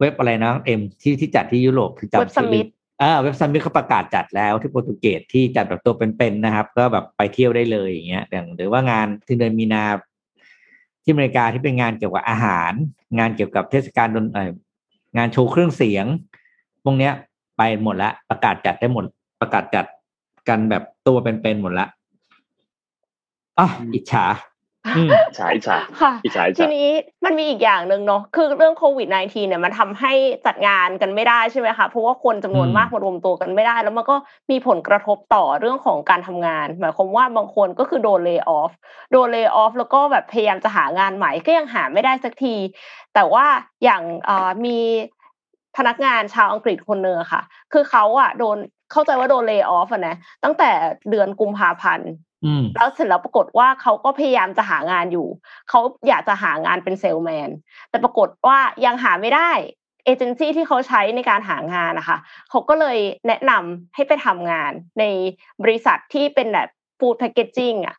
[0.00, 2.66] เว็บอะไรนะเอ็มที่ที่จัดที่ยุโรปคือจำเว็บ Summit
[3.02, 9.84] อ่า Web Summit เขาประกาศจัดแล้วที่โปรตุเกสที่จัดแบบตัวเป็นๆนะครับ ก็แบบไปเที่ยวได้เลยอย่างเงี้ยอย่างหรือว่างานที่เดือนมีนา
[11.02, 12.72] ที่อเมริกาที่เป็นงานเกี่ยวกับอาหาร
[13.18, 14.52] งานเกี่ยวกับเทศกาลดนเอ่อ
[15.16, 16.06] งานโชว์เครื่องเสียง
[16.84, 17.12] พวกเนี้ย
[17.56, 19.04] ไปหมดละประกาศจัดได้หมด
[19.40, 19.86] ประกาศจัด
[20.48, 21.86] กันแบบตัวเป็นๆหมดละ
[23.58, 24.26] อะอิจฉา
[24.96, 26.90] อืมอิจฉาอิจฉาค่ะอิจฉาอิจทีฉานี้
[27.24, 30.12] มันมีอีกอย่างหนึ่งเนาะคือเรื่องโควิด -19 เนี่ยมันทำให้
[30.46, 34.16] จัดงานกันไม่ได้ใช่ไหมคะเพราะว่าคนจำนวนอืมมากมารวมตัวกันไม่ได้ แล้วมันก็
[34.50, 38.70] มีผลกระทบต่อเรื่องของการทำงาน หมายความว่าบางคนก็คือโดนเล y o อ f
[39.12, 42.54] โดนเล y o อ f แล้วก็แบบพยายามจะหางานใหม่ก็ยังหาไม่ได้สักที
[43.14, 43.46] แต่ว่า
[43.84, 44.78] อย่างเอ่อมี
[45.76, 48.56] พนักงานชาวอังกฤษคนหนึ่งอะค่ะ คือเขาอะโดน
[48.92, 50.70] เข้าใจว่าโดนเล y o อ f อะนะตั้งแต่
[51.10, 52.10] เดือนกุมภาพันธ์
[52.44, 55.26] อืมแล้วเสร็จแล้วปรากฏว่าเขาก็พยายามจะหางานอยู่
[55.68, 57.50] เขาอยากจะหางานเป็นเซลแมน
[57.90, 59.50] แต่ปรากฏว่ายังหาไม่ได้
[60.04, 62.18] เอเจนซี่ที่เขาใช้ในการหางานนะคะ
[62.50, 65.04] เขาก็เลยแนะนำให้ไปทำงานใน
[65.62, 67.96] บริษัทที่เป็นแบบฟู้ดแพคเกจจิ้งอะ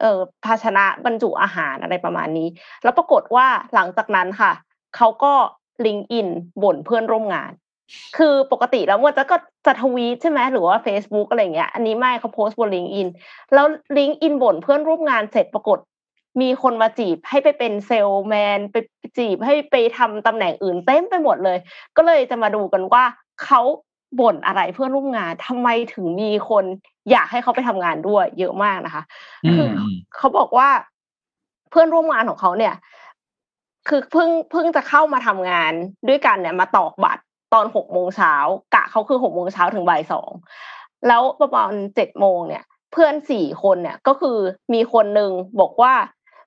[0.00, 2.48] เออภาชนะบรรจุอาหารอะไรประมาณนี้
[2.82, 4.52] แล้วปรากฏว่าหลังจากนั้นค่ะ
[4.96, 5.34] เขาก็
[5.84, 6.28] ลิงก์อิน
[6.62, 7.52] บ่นเพื่อนร่วมงาน
[8.16, 13.08] คือปกติแล้วมันจะก็จะทวีตใช่ไหมหรือว่า Facebook อะไรเงี้ย อันนี้ไม่เขาโพสต์บนลิงก์อิน
[13.54, 13.66] แล้ว
[13.98, 15.78] ลิงก์อินบ่นเพื่อนร่วมงานเสร็จปรากฏ
[16.40, 18.76] มีคนมาจีบให้ไปเป็นเซลแมนไป
[19.18, 21.58] จีบให้ไปทำตำแหน่งอื่นเต็มไปหมดเลย
[21.96, 23.04] ก็เลยจะมาดูกันว่า
[23.44, 23.60] เขา
[24.20, 26.64] บ่นอะไรเพื่อนร่วมงานทำไมถึงมีคน
[27.10, 29.02] อยากให้เขาไปทำงานด้วย เยอะมากนะคะ
[29.44, 30.68] อืคือมเขาบอกว่า
[31.70, 32.74] เพื่อนร่วมงานของเขาเนี่ย
[33.88, 35.72] คือเพิ่งเพิ่งจะเข้ามาทำงาน
[36.08, 37.22] ด้วยกันเนี่ยมาตอกบัตร
[37.54, 38.34] ตอนหกโมงเช้า
[38.74, 40.30] กะเขาคือหกโมงเช้าถึงบ่ายสอง
[41.08, 44.38] แล้วประมาณเจ็ดโมงเนี่ย เพื่อนสี่คนเนี่ยก็คือ
[44.72, 45.94] มีคนหนึ่งบอกว่า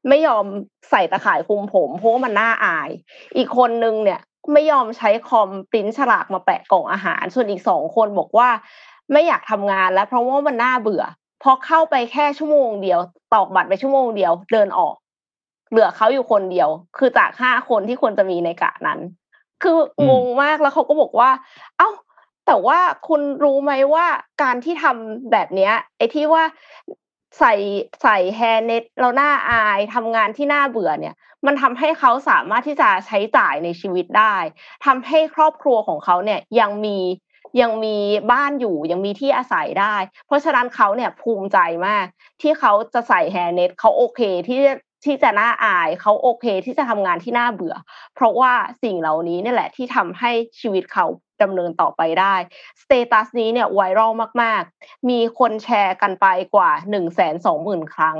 [0.08, 0.45] ไม่ยอม
[0.89, 2.89] ใส่ตะข่ายคุมผมเพราะว่ามันน่าอาย
[3.38, 4.19] อีกคนนึงเนี่ย
[4.54, 8.50] ไม่ยอมใช้คอมปริ้นฉลากมาแปะกล่องอาหาร ส่วนอีกสองคนบอกว่า
[9.12, 11.04] ไม่อยากทำงานแล้วเพราะว่ามันน่าเบื่อ
[11.43, 13.00] พอเข้าไปแค่ชั่วโมงเดียว
[13.34, 14.95] ตอกบัตรไปชั่วโมงเดียวเดินออก
[15.69, 18.99] เหลือเขาอยู่คนเดียว คือจากห้าคนที่ควรจะมีในกะนั้น
[19.62, 19.77] คือ
[20.10, 21.30] งงมากแล้วเขาก็บอกว่า
[21.77, 21.89] เอ้า
[22.47, 24.06] แต่ว่าคุณรู้ไหมว่า
[24.41, 26.43] การที่ทำแบบเนี้ย ไอ้ที่ว่า
[27.39, 27.53] ใส่
[28.01, 34.36] ใส่แฮเน็ตแล้วหน้าอายทำงานที่น่าเบื่อเนี่ย มันทำให้เขาสามารถที่จะใช้จ่ายในชีวิตได้
[34.86, 36.97] ทำให้ครอบครัวของเขาเนี่ยยังมี
[37.62, 37.97] ยังมี
[38.32, 42.06] บ้านอยู่ยังมีที่อาศัยได้ เพราะฉะนั้นเขาเนี่ยภูมิใจมาก
[42.41, 44.73] ที่เขาจะใส่แฮเน็ตเขาโอเคที่จะ
[45.05, 47.75] ที่จะน่าอายเขาโอเคที่จะทำงานที่น่าเบื่อ
[48.15, 51.05] เพราะว่าสิ่งเหล่านี้นี่แหละที่ทำให้ชีวิตเขา
[51.41, 52.36] ดำเนินต่อไปได้
[52.81, 58.17] สเตตัสนี้เนี่ยไวรัลมาก ๆ มีคนแชร์กันไปกว่า1นึ่งแสนสองหมื่นครั้ง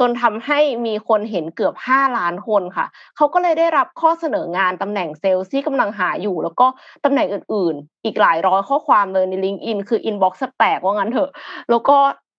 [0.00, 6.66] จนทำให้มีคนเห็นเกือบ 5 ล้านคนค่ะ เขาก็เลยได้รับข้อเสนองานตำแหน่งเซลล์ที่กำลังหาอยู่ แล้วก็
[7.04, 11.30] ตำแหน่งอื่น ๆ อีกหลายร้อยข้อความเลยใน LinkedIn คือ inbox แตกว่างั้นเถอะ
[11.70, 11.96] แล้วก็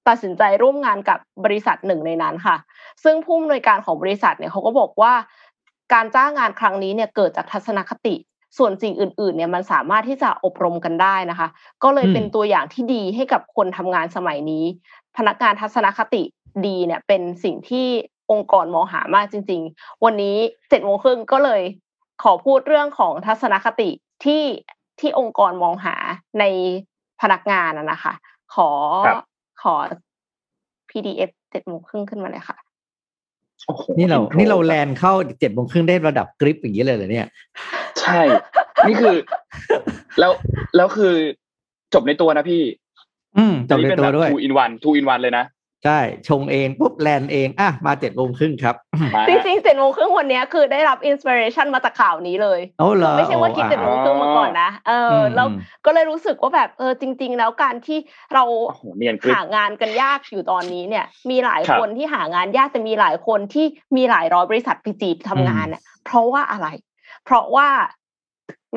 [0.08, 2.56] ตัดสินใจร่วมงานกับบริษัทหนึ่งในนั้นค่ะ
[3.04, 5.13] ซึ่งผู้อำนวยการของบริษัทเนี่ยเขาก็บอกว่า
[5.94, 8.15] การจ้างงานครั้งนี้เนี่ยเกิดจากทัศนคติ
[8.58, 11.48] ส่วนสิ่งอื่นๆเนี่ยมันสามารถที่จะอบรมกันได้นะคะ
[11.84, 14.63] ก็เลยอืมเป็นตัวอย่างที่ดีให้กับคนทำงานสมัยนี้
[15.18, 16.24] พนักงานทัศนคติ
[16.65, 17.88] ดีเนี่ยเป็นสิ่งที่
[18.32, 20.38] องค์กรมองหามากจริง ๆ วันนี้
[20.70, 21.62] เจ็ดโมงครึ่งก็เลย
[22.24, 23.89] ขอพูดเรื่องของทัศนคติ
[24.24, 24.44] ที่
[25.00, 25.96] ที่องค์กรมองหา
[26.39, 26.44] ใน
[27.22, 28.13] พนักงานนะนะคะ
[28.56, 28.70] ขอ
[29.08, 29.35] ครับข
[29.73, 29.75] อ
[30.89, 32.58] PDF เจ็ดโมงครึ่งขึ้นมาเลยค่ะ
[33.67, 37.28] โอ้โหนี่เราอิโทนี่เราแลนเข้าเจ็ดโมงครึ่งได้ระดับกริปอย่างนี้เลยเหรอเนี่ย
[38.01, 38.21] ใช่
[38.88, 39.15] นี่คือ
[40.19, 40.32] แล้ว
[40.75, 41.13] แล้วคือ
[41.93, 42.63] จบในตัวนะพี่
[43.38, 45.45] อืมจบในอันนี้เป็นตัวแบบด้วย two in one two in one เลยนะ
[45.84, 48.76] ใช่ชงเองปุ๊บแลนเองอะมาเจ็ดโมงครึ่งครับ
[49.28, 55.48] จริงๆเจ็ดโมงครึ่งวันนี้คือได้รับอินสปิเรชันมาจากข่าวนี้เลยโอ้เหรอไม่ใช่ว่าคิดเจ็ดโมงครึ่งมาก่อนนะเออแล้ว
[55.86, 57.98] ก็เลยรู้สึกว่าแบบเออจริง ๆ แล้วการที่
[58.34, 58.44] เรา
[59.36, 66.68] หางานกันยากอยู่ตอนนี้เนี่ย มีหลายคนที่หางานยากแต่มีหลายคนที่มีหลายร้อยบริษัทไปจีบทำงานเนี่ยเพราะว่าอะไร
[67.26, 67.70] เพราะว่า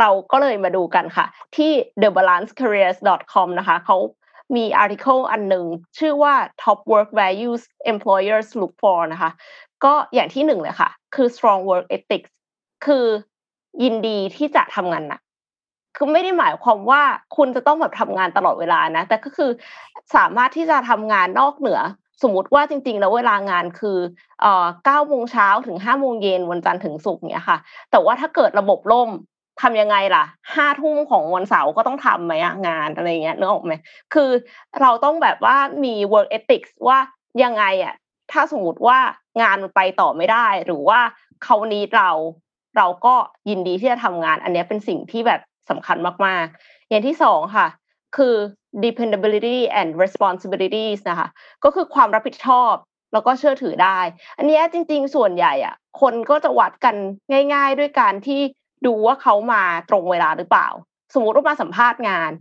[0.00, 3.96] เราก็เลยมาดูกันค่ะ ที่ thebalancecareers.com นะคะเขา
[4.56, 5.64] มีอาร์ติเคิลอันหนึ่ง
[5.98, 9.30] ชื่อว่า top work values employers look for นะคะ
[9.84, 12.30] ก็อย่างที่หนึ่งเลยค่ะ คือ strong work ethics
[12.86, 13.06] คือ
[13.82, 15.20] ยินดีที่จะทำงานหนัก
[15.96, 17.02] คือไม่ได้หมายความว่า
[17.36, 19.50] คุณจะต้องแบบทำงานตลอดเวลานะ แต่ก็คือ
[20.16, 21.80] สามารถที่จะทำงานนอกเหนือ
[22.22, 23.98] สมมติว่าจริง ๆ แล้วเวลางานคือ
[24.40, 27.58] เอ่อเก้าโมงเช้าถึงห้าโมงเย็นวันจันทร์ถึงศุกร์เนี้ยค่ะ
[27.90, 29.10] แต่ว่าถ้าเกิดระบบล่ม
[29.62, 32.34] ทำยังไงล่ะห้าทุ่มของวันเสาร์ก็ต้องทำไหม
[32.68, 33.74] งานอะไรเงี้ยนึกออกไหม
[34.14, 34.30] คือ
[34.80, 36.98] เราต้องแบบว่ามี work ethics ว่า
[37.42, 37.94] ยังไงอะ
[38.32, 38.98] ถ้าสมมติว่า
[39.42, 41.00] งานมันไปต่อไม่ได้ หรือว่า
[41.44, 42.10] เขานี้เรา
[42.76, 43.14] เราก็
[43.48, 45.40] ยินดีที่จะทำงาน อันนี้เป็นสิ่งที่แบบ
[45.70, 47.68] สำคัญมากๆ อย่างที่สองค่ะ
[48.16, 48.34] คือ
[48.84, 51.28] dependability and responsibilities นะคะ
[51.64, 52.74] ก็คือความรับผิดชอบ
[53.12, 54.00] แล้วก็เชื่อถือได้
[54.38, 56.96] อันนี้จริง ๆ ส่วนใหญ่อะคนก็จะวัดกัน
[57.54, 58.40] ง่าย ๆ ด้วยการที่
[58.86, 60.68] ดูว่าเขามาตรงเวลาหรือเปล่า
[61.14, 62.32] สมมติว่ามาสัมภาษณ์งาน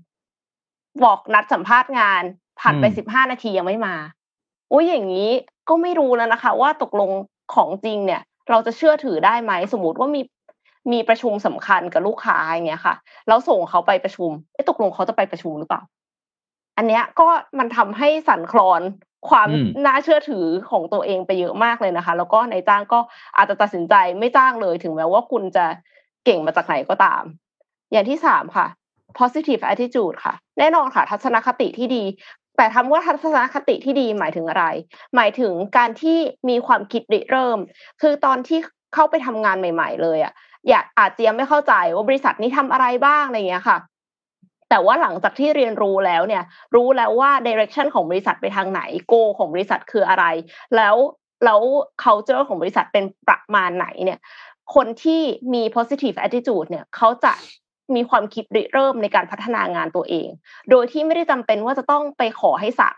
[1.04, 2.24] บอกนัดสัมภาษณ์งาน
[2.60, 3.96] ผ่านไปสิบห้านาทียังไม่มา
[4.72, 5.30] อุ้ยอย่างนี้
[5.70, 7.12] ก็ไม่รู้แล้วนะคะ ว่าตกลง
[7.54, 10.22] ของจริงเนี่ย เราจะเชื่อถือได้ไหมสมมติว่ามี
[10.92, 12.96] มีประชุมสำคัญกับลูกค้าอย่างเงี้ยค่ะ
[13.28, 15.82] แล้วส่งเขาไปประชุมไอ้ตกลงเขาจะไปประชุมหรือเปล่า
[16.78, 17.28] อันเนี้ยก็
[17.60, 18.82] มันทำให้สั่นคลอน
[19.30, 19.50] ความ
[19.86, 23.00] น่าเชื่อถือของตัวเองไปเยอะมากเลยนะคะ แล้วก็ในจ้างก็
[23.38, 25.66] อาจจะตัดสินใจไม่จ้างเลยถึงแม้ว่าคุณจะ
[26.28, 27.24] เก่งมาจากไหนก็ตาม
[27.92, 28.68] อย่างที่สามค่ะ
[29.20, 32.04] positive attitude ค่ะ แน่นอนค่ะ ทัศนคติที่ดี
[32.58, 34.66] แต่ทำว่าทัศนคติที่ดีหมายถึงอะไร
[35.16, 36.18] หมายถึงการที่
[36.50, 37.60] มีความคิดริเริ่ม
[38.02, 38.60] คือตอนที่
[38.94, 40.34] เข้าไปทำงานใหม่ ๆ เลยอะ
[40.70, 43.78] อยากอาจจะยังไม่เข้าใจว่าบริษัทนี้ทำอะไรบ้างอะไรเงี้ยค่ะ
[44.70, 46.44] แต่ว่าหลังจากที่เรียนรู้แล้วเนี่ย
[46.76, 50.26] รู้แล้วว่า direction ของบริษัทไปทางไหน go ของบริษัทคืออะไร
[50.76, 50.96] แล้ว
[51.46, 51.62] แล้ว
[52.04, 54.20] culture ของบริษัทเป็นประมาณไหนเนี่ย
[54.76, 55.22] คนที่
[55.54, 57.34] มี positive attitude เนี่ยเขาจะ
[57.96, 60.30] มีความคิดริเริ่มในการพัฒนางานตัวเอง
[60.70, 62.96] โดยที่ไม่ได้จำเป็นว่าจะต้องไปขอให้สั่ง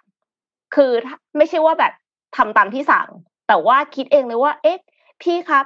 [0.76, 0.92] คือ
[1.38, 1.94] ไม่ใช่ว่าแบบ
[2.38, 3.08] ทำตามที่สั่ง
[3.48, 4.78] แต่ว่าคิดเองเลยว่า เอ๊ะ
[5.22, 5.66] พี่ครับ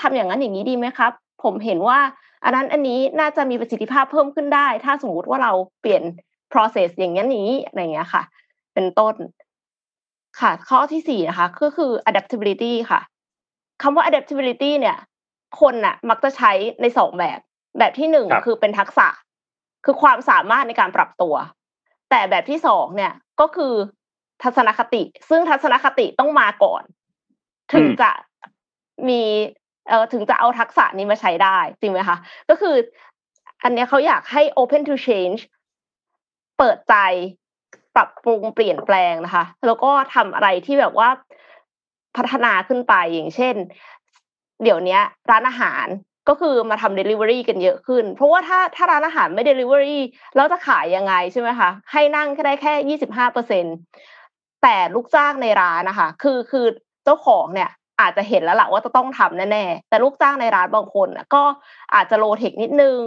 [0.00, 1.98] ทำอย่างนั้นอย่างนี้ดีไหมครับ ผมเห็นว่า
[2.44, 6.02] อันนั้นอันนี้น่าจะมีประสิทธิภาพเพิ่มขึ้นได้ ถ้าสมมติว่าเราเปลี่ยน
[6.52, 8.22] process อย่างนี้นี้อะไรเงี้ยค่ะ
[8.74, 9.14] เป็นต้น
[10.40, 13.00] ค่ะ ข้อที่สี่นะคะ ก็คือ adaptability ค่ะ
[13.82, 14.96] คำว่า adaptability เนี่ย
[15.60, 17.38] คนน่ะ มักจะใช้ในสองแบบ
[17.78, 19.08] แบบที่หนึ่งคือเป็นทักษะ
[19.84, 21.34] คือความสามารถในการปรับตัว
[22.10, 23.74] แต่แบบที่สองเนี่ยก็คือ
[24.42, 26.82] ทัศนคติ ซึ่งทัศนคติต้องมาก่อน
[27.72, 28.10] ถึงจะ
[29.08, 29.22] มี
[29.88, 32.16] เออถึงจะเอาทักษะนี้มาใช้ได้ จริงไหมคะ
[32.50, 32.74] ก็คือ
[33.62, 35.40] อันนี้เขาอยากให้ open to change
[36.58, 36.94] เปิดใจ
[37.96, 41.08] ปรับปรุงเปลี่ยนแปลงนะคะ แล้วก็ทำอะไรที่แบบว่า
[42.16, 43.54] พัฒนาขึ้นไปอย่างเช่น
[44.62, 44.98] เดี๋ยวนี้
[45.30, 45.86] ร้านอาหาร
[46.28, 49.98] ก็คือมาทำ Delivery กันเยอะขึ้น เพราะว่าถ้าถ้าร้านอาหารไม่ Delivery
[50.34, 53.64] แล้วจะขายยังไงใช่ไหมคะให้นั่งแค่ได้แค่ยี่สิบห้าเปอร์เซ็น
[54.62, 56.66] แต่ลูกจ้างในร้านนะคะ คือคือ
[57.04, 57.70] เจ้าของเนี่ย
[58.00, 61.42] อาจจะเห็นแล้วแหละว่าจะต้องทำแน่ๆแต่ลูกจ้างในร้านบางคนก็
[61.94, 62.98] อาจจะโลเทคนิดนึง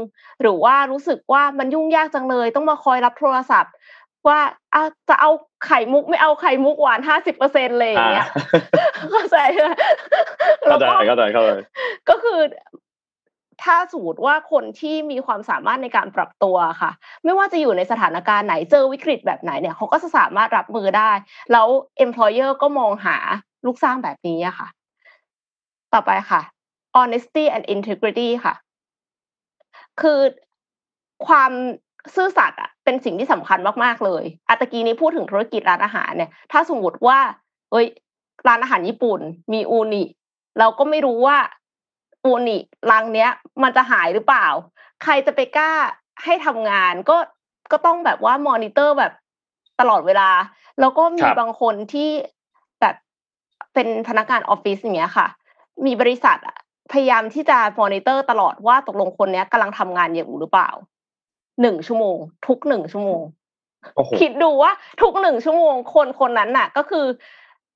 [0.42, 3.74] หรือว่ารู้สึกว่ามันยุ่งยากจังเลย ต้องมาคอยรับโทรศัพท์
[4.28, 4.40] ว่า
[4.74, 5.32] อาจะเอา
[5.66, 8.28] ไข่มุกไม่เอาไข่มุกหวานห้าสิบเปอร์เซ็นเลยอย่างเงี้ย
[9.12, 9.66] เข้าใจไหม
[10.68, 11.52] เข้าใจเข้าใจเข้าใจ
[12.10, 12.40] ก็คือ
[13.64, 16.92] ถ้าสมมติว่าคนที่มีความสามารถในการปรับตัวค่ะ
[17.24, 21.12] ไม่ว่าจะอยู่ในสถานการณ์ไหนเจอวิกฤตแบบไหนเนี่ยเขาก็จะสามารถรับมือได้
[21.52, 21.68] แล้ว
[22.06, 23.18] employer ก็มองหา
[23.66, 24.68] ลูกสร้างแบบนี้อะค่ะ
[25.94, 26.42] ต่อไปค่ะ
[26.98, 28.54] honesty and integrity ค่ะ
[30.02, 30.20] คือ
[31.28, 31.52] ความ
[32.16, 37.20] ซื่อสัตย์อะเป็นสิ่งที่สำคัญมากๆเลยอะตะกี้นี้พูดถึงธุรกิจร้านอาหารเนี่ย ถ้าสมมติว่า
[37.72, 37.88] เอ้ย
[38.48, 39.20] ร้านอาหารญี่ปุ่น
[39.54, 40.04] มีอูนิ
[40.60, 41.38] เราก็ไม่รู้ว่า
[42.26, 42.58] อูนิ
[42.92, 43.30] รังเนี้ย
[43.63, 44.48] มันจะหายหรือเปล่า
[45.04, 45.72] ใครจะไปกล้า
[46.24, 47.18] ให้ทำงานก็
[47.72, 49.13] ก็ต้องแบบว่ามอนิเตอร์แบบ
[49.80, 50.30] ตลอดเวลา
[50.80, 52.10] แล้วก็มีบางคนที่
[52.82, 52.96] แบบ
[53.74, 55.28] เป็นพนักงานออฟฟิศอย่างเงี้ยค่ะ
[55.86, 56.58] มีบริษัทอะ
[56.92, 60.70] พยายามที่จะมอนิเตอร์ตลอดว่าตกลงคนนี้กำลังทำงานอยู่หรือเปล่า
[61.62, 63.22] หนึ่งชั่วโมง ทุกหนึ่งชั่วโมง
[64.20, 67.06] คิดดูว่าทุกหนึ่งชั่วโมง คนคนนั้นน่ะ ก็คือ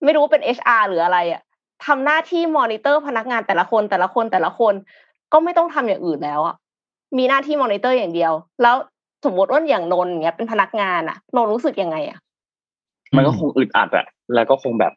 [0.03, 1.41] ไม่รู้เป็น HR หรืออะไรอะ
[1.85, 4.73] ทำหน้าที่มอนิเตอร์พนักงานแต่ละคนแต่ละคนแต่ละคน
[5.33, 6.55] ก็ไม่ต้องทำอย่างอื่นแล้วอะ
[7.17, 8.75] มีหน้าที่มอนิเตอร์อย่างเดียว แล้ว
[9.25, 12.19] สมมติว่าอย่างนนอย่างเงี้ยเป็นพนักงานอะนนรู้สึกยังไงอะ
[13.15, 14.93] มันก็คงอึดอัดอะแล้วก็คงแบบ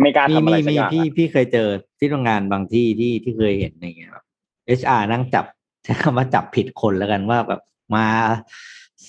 [0.00, 4.24] ไม่กล้ามีทำอะไรมีสักมีอย่างพี่อะพี่เคยเจอที่ทำงานบางที่ที่ที่เคยเห็นอย่างเงี้ยแบบ
[4.66, 5.44] เอชอาร์นั่งจับ
[5.84, 7.60] ใช้คำว่าจับผิดคนแล้วกันว่าแบบ
[7.94, 8.06] มา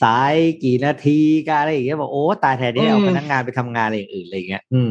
[0.01, 0.33] สาย
[0.63, 4.89] กี่นาทีการอะไรอย่างเงี้ยบอกโอ้ตายแทนที่เอาพนักงานไปทำงานอะไรอย่างอื่นอะไรอย่างเงี้ยอืม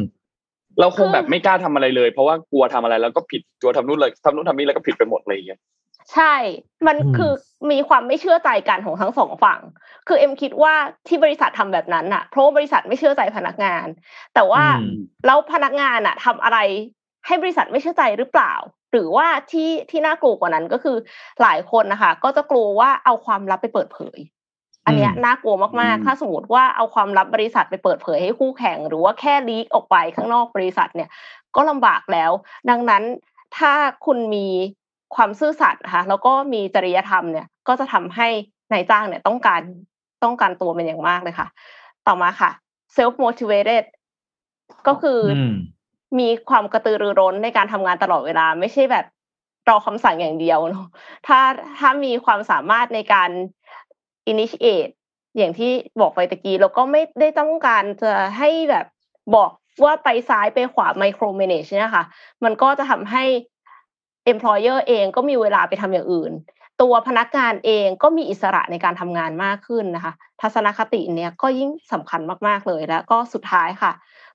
[0.79, 5.59] เราคงแบบไม่กล้าทำอะไรเลย เพราะว่ากลัวทำอะไรแล้วก็ผิดกลัวทำนู่นเลยทำนู่นทำนี่แล้วก็ผิดไปหมดเลยอย่างเงี้ย
[6.13, 6.35] ใช่
[6.87, 7.31] มันอืมคือ
[7.71, 9.59] มีความไม่เชื่อใจกันของทั้งสองฝั่ง
[10.07, 10.73] คือเอ็มคิดว่า
[11.07, 13.87] ที่บริษัททำแบบนั้นน่ะเพราะว่าบริษัทไม่เชื่อใจพนักงาน
[14.33, 14.95] แต่ว่าอืม
[15.25, 16.57] แล้วพนักงานน่ะทำอะไร
[17.25, 18.53] ให้บริษัทไม่เชื่อใจหรือเปล่า
[18.91, 20.97] หรือว่าที่ที่น่ากลัวกว่านั้นก็คือ
[21.41, 24.19] หลายคนนะคะ ก็จะกลัวว่าเอาความลับไปเปิดเผย
[24.85, 31.09] อันเนี้ยอืมน่ากลัวมากอืมๆถ้าสมมติว่าเอาความลับบริษัทไปเปิดเผยให้คู่แข่ง หรือว่าแค่ลีกออกไปข้างนอกบริษัทเนี่ย
[31.55, 32.31] ก็ลำบากแล้ว
[32.69, 33.03] ดังนั้น
[33.57, 33.73] ถ้า
[34.05, 34.47] คุณมี
[35.15, 38.27] ความซื่อสัตย์นะคะแล้วก็มีจริยธรรมเนี่ยก็จะทำให้
[38.71, 39.61] นายจ้างเนี่ยต้องการ
[40.23, 41.47] ต้องการตัวเป็นอย่างมากเลยค่ะ
[42.07, 42.51] ต่อมาค่ะ
[42.95, 43.83] self motivated
[44.87, 45.45] ก็คือออื
[46.19, 49.05] มีความกระตือรือร้นในการทำงานตลอดเวลา ไม่ใช่แบบ
[49.69, 50.87] รอคำสั่งอย่างเดียวเนาะ
[51.27, 51.39] ถ้า
[51.79, 53.29] ถ้ามีความสามารถในการ
[54.31, 54.93] initiate
[55.37, 58.85] อย่างที่บอกไปตะกี้แล้วก็ไม่ได้ต้องการจะให้แบบ
[59.35, 59.51] บอก
[59.83, 62.05] ว่าไปซ้ายไปขวา micro manage เนี่ยค่ะ
[62.43, 63.23] มันก็จะทำให้
[64.31, 66.33] employer เองก็มีเวลาไปทำอย่างอื่น
[66.81, 73.91] ตัวพนักงานเองก็มีอิสระในการทำงานมากขึ้นนะคะ ทัศนคติเนี้ยก็ยิ่งสำคัญมาก ๆ เลยแล้วก็สุดท้ายค่ะ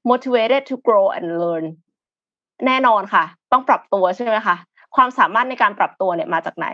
[0.08, 1.64] motivated to grow and learn
[2.66, 4.56] แน่นอนค่ะ ต้องปรับตัวใช่ไหมคะ
[4.96, 6.68] ความสามารถในการปรับตัวเนี่ยมาจากไหน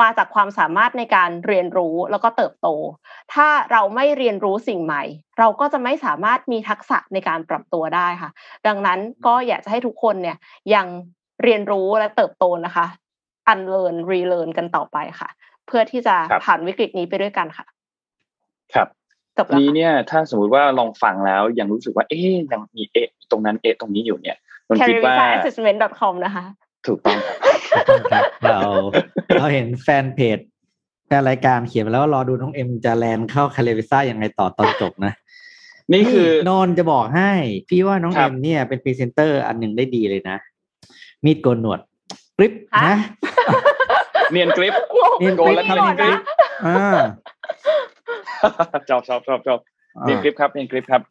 [0.00, 2.68] มาจากความสามารถในการเรียนรู้แล้วก็เติบโต
[3.34, 5.02] ถ้าเราไม่เรียนรู้สิ่งใหม่
[5.38, 8.30] เราก็จะไม่สามารถมีทักษะในการปรับตัวได้ค่ะ
[8.66, 10.36] ดังนั้นก็อยากจะให้ทุกคนเนี่ย
[10.74, 10.86] ยัง
[11.42, 12.86] เรียนรู้และเติบโตนะคะ
[13.52, 15.28] unlearn relearn กันต่อไปค่ะ
[15.66, 17.66] เพื่อที่จะครับผ่านวิกฤตนี้ไปด้วยกันค่ะ
[18.74, 18.88] ครับ
[19.38, 22.20] จบแล้วนี้ค่ะเนี่ย ถ้าสมมุติว่าลองฟังแล้วยังรู้สึกว่า เอ๊ย
[22.52, 24.36] ยังมีเอะตรงนั้นเอะตรงนี้อยู่เนี่ย
[24.68, 26.44] นน c a r คิด r y ว่า v i s a assessment com นะคะ
[26.86, 27.18] ถูกต้อง
[27.72, 28.60] ครับครับเรา
[29.36, 30.38] เราเห็นแฟนเพจ
[31.06, 35.12] แฟนรายการเขียนมาแล้วว่ารอดูน้องเอ็มจะแลนเข้าคาเลวิซ่ายังไงต่อตอนจบนะ
[35.92, 37.30] นี่คือนนท์จะบอกให้
[37.68, 40.36] พี่ว่าน้องครัเอ็บมเนี่ยเป็นพรีเซนเตอร์อันหนึ่งได้ดีเลยนะ
[41.24, 41.80] มีดโกนหนวด
[42.38, 42.96] กริปฮะนะ
[44.32, 44.74] เนียนกริบ
[45.20, 46.20] เนียนโกนแล้วกริบเนียนกริบ
[46.66, 46.92] อ่า
[48.88, 49.58] ชอบชอบชอบชอบ
[50.02, 51.02] เนียนกริบครับเนียนกริบครับ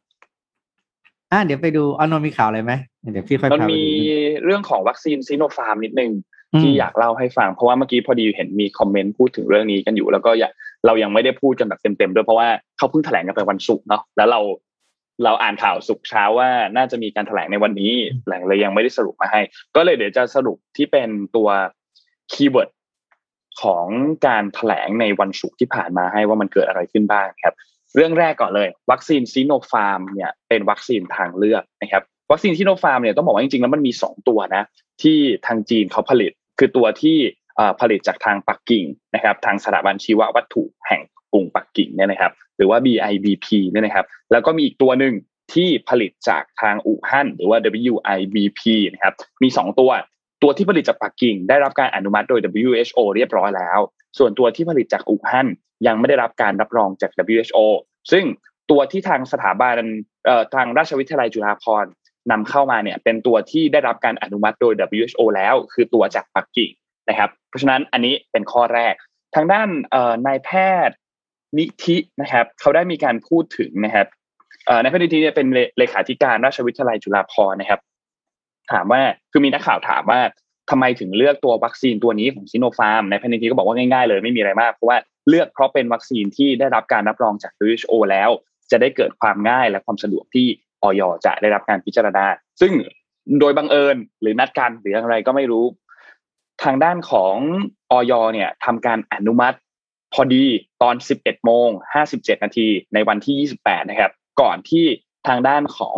[1.31, 2.73] อ่าเดี๋ยวไปดูอานนท์มีข่าวอะไรไหม
[3.11, 6.11] เดี๋ยวพี่ค่อยมันพาไปมีดูเรื่องของวัคซีนซีโนฟาร์มนิดนึง
[6.53, 10.51] อืมที่อยากเล่าให้ฟัง เพราะว่าเมื่อกี้พอดีเห็นมีคอมเมนต์พูดถึงเรื่องนี้กันอยู่ แล้วก็อยาก
[10.85, 14.39] เรายังไม่ได้พูดกันแบบเต็มๆด้วยเพราะว่าเขาเพิ่งแถลงกันไปวันศุกร์เนาะแล้วเรา
[15.23, 17.93] เราอ่านข่าวศุกร์เช้าว่าน่าจะมีการแถลงในวันนี้
[18.25, 19.41] แหละเลยยังไม่ได้สรุปมาให้
[19.75, 21.49] ก็เลยเดี๋ยวจะสรุปที่เป็นตัว
[22.31, 22.69] keyword
[23.61, 23.85] ของ
[24.27, 27.55] การแถลงในวันศุกร์ที่ผ่านมาให้ว่ามันเกิดอะไรขึ้นบ้างครับ
[27.95, 34.63] เรื่องแรกก่อนเลย วัคซีนซีโนฟาร์มเนี่ยเป็นวัคซีนทางเลือกนะครับวัคซีนซีโนฟาร์มเนี่ยต้องบอกว่าจริงๆแล้วมันมี 2 ตัวนะ
[35.01, 37.17] ที่ทางจีนเขาผลิต คือตัวที่
[37.81, 38.83] ผลิตจากทางปักกิ่ง
[39.15, 41.01] นะครับทางสถาบันชีววัตถุแห่ง
[41.33, 45.13] กรุงปักกิ่งเนี่ยนะครับหรือว่า BIBP เนี่ยนะครับแล้วก็มีอีกตัวหนึ่ง
[45.53, 47.57] ที่ผลิตจากทางอู่ฮั่นหรือว่า
[47.91, 48.61] WIBP
[48.93, 49.13] นะครับ
[49.43, 49.91] มี 2 ตัว
[50.43, 53.79] ตัวที่ผลิตจากปักกิ่งได้รับการอนุมัติโดย WHO เรียบร้อยแล้ว
[54.17, 55.47] ส่วนตัวที่ผลิตจากอู่ฮั่น
[55.87, 57.59] ยังไม่ได้รับการรับรองจาก WHO
[58.11, 58.25] ซึ่ง
[58.71, 59.77] ตัวที่ทางสถาบัน
[60.55, 61.91] ทางราชวิทยาลัยจุฬาภรณ์
[62.31, 66.71] นำเข้ามาเนี่ยเป็นตัวที่ได้รับการอนุมัติโดย WHO แล้ว คือตัวจากปักกิ่ง
[67.09, 68.93] นะครับ เพราะฉะนั้นอันนี้เป็นข้อแรก
[69.35, 69.69] ทางด้าน
[70.27, 70.49] นายแพ
[70.87, 70.95] ทย์
[71.57, 74.07] นิธินะครับเขาได้มีการพูดถึงนะครับ
[74.81, 77.81] นายแพทย์นิธิเนี่ยเป็นเลเลขาธิการราชวิทยาลัยจุฬาภรณ์นะครับ
[78.73, 80.19] ถามว่าคือมีนักข่าวถามว่า
[80.69, 84.97] ทำไมถึงเลือกตัววัคซีนตัวนี้ของซิโนฟาร์มในแพทย์นิธิก็บอกว่าง่ายๆเลยไม่มีอะไรมากเพราะว่า
[85.29, 88.29] เลือกเพราะเป็นวัคซีนที่ได้รับการรับรองจาก WHO แล้ว
[88.71, 90.47] จะได้เกิดความง่ายและความสะดวกที่
[90.83, 92.25] ออยจะได้รับการพิจารณา
[92.61, 92.71] ซึ่ง
[93.39, 95.65] โดยบังเอิญหรือนัดกันหรืออะไรก็ไม่รู้
[96.63, 97.35] ทางด้านของ
[97.91, 99.57] ออยเนี่ยทำการอนุมัติ
[100.13, 100.43] พอดี
[100.81, 101.67] ตอน 11โมง
[102.05, 104.85] 57 นาทีในวันที่ 28 นะครับ ก่อนที่
[105.27, 105.97] ทางด้านของ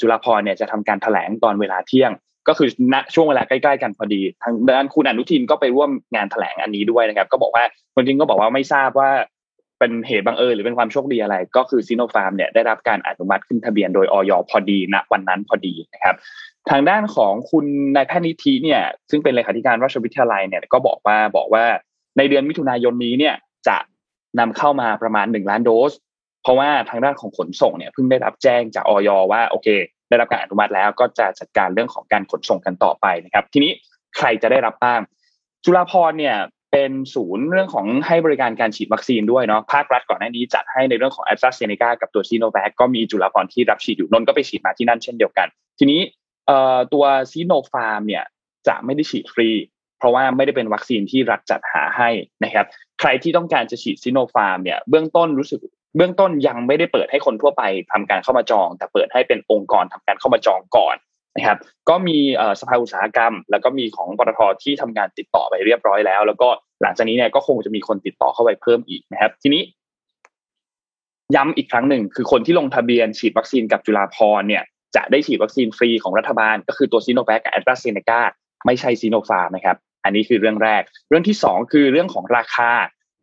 [0.00, 2.12] จุฬาภรเนี่ยจะทำการแถลงตอนเวลาเที่ยง
[2.48, 9.10] ก็คือณช่วงเวลาใกล้ๆกันพอดี ทางด้านคุณอนุทินก็ไปร่วมงานแถลงอันนี้ด้วยนะครับ ก็บอกว่าคนจริงก็บอกว่าไม่ทราบว่า
[9.78, 16.14] เป็นเหตุบังเอิญหรือเป็นความโชคดีอะไร ก็คือซีโนฟาร์มเนี่ยได้รับการอนุมัติขึ้นทะเบียนโดยออยพอดีณวันนั้นพอดีนะครับ
[16.70, 21.64] ทางด้านของคุณนายแพทย์นิธิเนี่ยซึ่งเป็นเลขาธิการราชวิทยาลัยเนี่ยก็บอกว่าบอกว่า
[22.18, 23.34] ในเดือนมิถุนายนนี้เนี่ย
[23.68, 23.76] จะ
[24.38, 25.92] นำเข้ามาประมาณหนึ่งล้านโดส
[26.42, 29.68] เพราะว่าทางด้านของขนส่งเนี่ยเพิ่งได้รับแจ้งจากออยว่าโอเค
[30.08, 33.72] ได้รับการอนุมัติแล้วก็จะจัดการเรื่องของการขนส่งกันต่อไปนะครับ ทีนี้
[34.16, 35.00] ใครจะได้รับบ้าง
[35.64, 36.36] จุฬาภรเนี่ย
[36.72, 46.00] เป็นศูนย์เรื่องของให้บริการการฉีดวัคซีนด้วยเนาะภาครัฐก่อนหน้านี้จัดให้ในเรื่องของแอสตราเซเนกากับตัวซีโนแวคก็มีจุฬาภรที่รับฉีดอยู่นนก็ไปฉีดมาที่นั่นเช่นเดียวกัน ทีนี้
[46.92, 48.24] ตัวซีโนฟาร์มเนี่ย
[48.68, 49.50] จะไม่ได้ฉีดฟรี
[49.98, 52.10] เพราะว่าไม่ได้เป็นวัคซีนที่รัฐจัดหาให้
[52.44, 52.66] นะครับ
[53.00, 55.60] ใครที่ต้องการจะฉีดซีโนฟาร์มเนี่ยเบื้องต้นรู้สึก
[55.96, 57.62] เบื้องต้นยังไม่ได้เปิดให้คนทั่วไป
[57.92, 60.96] ทำการเข้ามาจอง แต่เปิดให้เป็นองค์กรทำการเข้ามาจองก่อน
[61.36, 62.18] นะครับ ก็มี
[62.60, 66.48] สภาอุตสาหกรรม แล้วก็มีของปตทที่ทำงานติดต่อไปเรียบร้อยแล้ว แล้วก็
[66.82, 69.62] หลังจากนี้เนี่ยก็คงจะมีคนติดต่อเข้าไปเพิ่มอีกนะครับ ทีนี้
[71.36, 74.62] ย้ำอีกครั้งหนึ่งคือคนที่ลงทะเบียนฉีดวัคซีนกับจุฬาภรณ์เนี่ย
[74.96, 78.20] จะได้ฉีดวัคซีนฟรีของรัฐบาล ก็คือตัวซีโนแวคกับแอสตราเซเนกา
[78.66, 82.70] ไม่ใช่ซีโนฟาร์มนะครับ อันนี้คือเรื่องแรก เรื่องที่สองคือเรื่องของราคา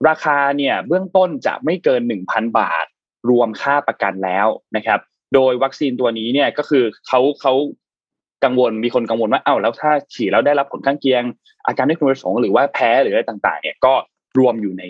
[0.07, 2.85] ราคาเนี่ยเบื้องต้นจะไม่เกินหนึ่งพันบาท
[3.29, 4.99] รวมค่าประกันแล้วนะครับ
[5.35, 7.53] โดยวัคซีนตัวนี้เนี่ยก็คือเขาเขา
[8.43, 11.23] กังวลมีคนกังวลว่าเอ้าแล้วถ้าฉีดแล้วได้รับผลข้างเคียง
[11.65, 13.93] อาการไม่พึงประสงค์หรือว่าแพ้หรืออะไรต่างๆ เนี่ยก็
[14.39, 14.83] รวมอยู่ใน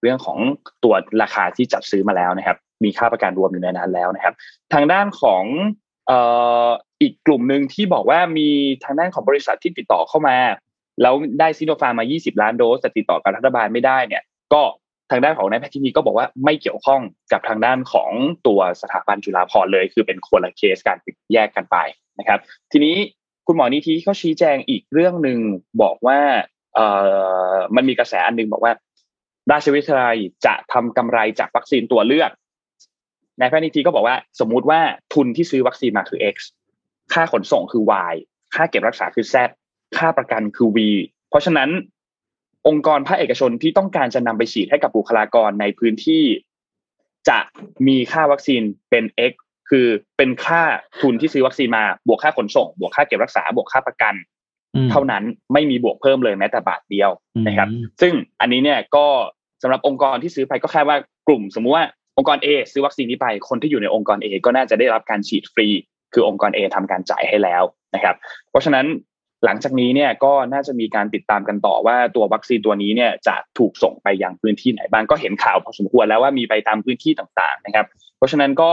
[0.00, 0.38] เรื่องของ
[0.84, 4.34] ตัวราคาที่จัดซื้อมาแล้วนะครับ มีค่าประกันรวมอยู่ในนั้นแล้วนะครับ
[4.72, 5.44] ทางด้านของ
[6.10, 6.12] อ,
[6.66, 6.68] อ,
[7.02, 8.48] อีกกลุ่มหนึ่งที่บอกว่ามี
[8.84, 10.36] ทางด้านของบริษัทที่ติดต่อเข้ามา
[11.02, 14.22] แล้วได้ซิโนฟาร์มา 20 ล้านโดสแต่ติดต่อกับรัฐบาลไม่ได้เนี่ย
[14.52, 14.62] ก็
[15.10, 17.00] ทางด้านของนายแพทย์ที่นี้ก็บอกว่าไม่เกี่ยวข้อง
[17.32, 18.10] กับทางด้านของ
[18.46, 20.98] ตัวสถาบันจุฬาภรณ์เลย คือเป็นคนละเคสการ
[21.32, 21.76] แยกกันไป
[22.18, 22.40] นะครับ
[22.72, 22.96] ทีนี้
[23.46, 25.38] คุณหมอนิธิเขาชี้แจงอีกเรื่องหนึ่ง
[25.82, 26.18] บอกว่า
[26.74, 26.86] เอ่
[27.50, 28.72] อมันมีกระแสอันหนึ่งบอกว่า
[29.50, 32.30] ราชวิทยาลัยจะทำกำไรจากวัคซีนตัวเลือก
[33.38, 34.80] นายแพทย์นิธิก็บอกว่า สมมุติว่า
[35.14, 36.36] ทุนที่ซื้อวัคซีนมาคือ X
[37.12, 37.82] ค่าขนส่งคือ
[38.12, 38.14] Y
[38.54, 39.34] ค่าเก็บรักษาคือ Z
[39.96, 40.78] ค่าประกันคือ V
[41.30, 41.70] เพราะฉะนั้น
[42.68, 46.24] องค์กรภาคเอกชนที่ต้องการจะนำไปฉีดให้กับบุคลากรในพื้นที่
[47.28, 47.38] จะ
[47.88, 49.32] มีค่าวัคซีนเป็น X
[49.70, 49.86] คือ
[50.16, 50.62] เป็นค่า
[51.00, 54.14] ทุนที่ซื้อวัคซีนมาบวกค่าขนส่ง บวกค่าเก็บรักษาบวกค่าประกัน
[54.90, 57.10] เท่านั้นไม่มีบวกเพิ่มเลยแม้แต่บาทเดียว
[57.46, 57.68] นะครับ
[58.00, 59.06] ซึ่งอันนี้เนี่ยก็
[59.62, 60.96] สำหรับองค์กรที่ซื้อไปก็แค่ว่า
[61.28, 61.84] กลุ่ม สมมุติว่า
[62.18, 65.68] องค์กร A ซื้อวัคซีนนี้ไปคนที่อยู่ในองค์กร A ก็น่าจะได้รับการฉีดฟรี
[66.12, 67.62] คือองค์กร A ทำการจ่ายให้แล้ว
[67.94, 68.16] นะครับ
[68.50, 68.86] เพราะฉะนั้น
[69.44, 77.86] หลังจากนี้เนี่ยก็น่าจะมีการติดตามกันต่อว่าตัววัคซีนตัวนี้เนี่ยจะถูกส่งไปยังพื้นที่ไหนบ้างก็เห็นข่าวพอสมควรแล้วว่ามีไปตามพื้นที่ต่างๆนะครับ
[78.16, 78.70] เพราะฉะนั้นก็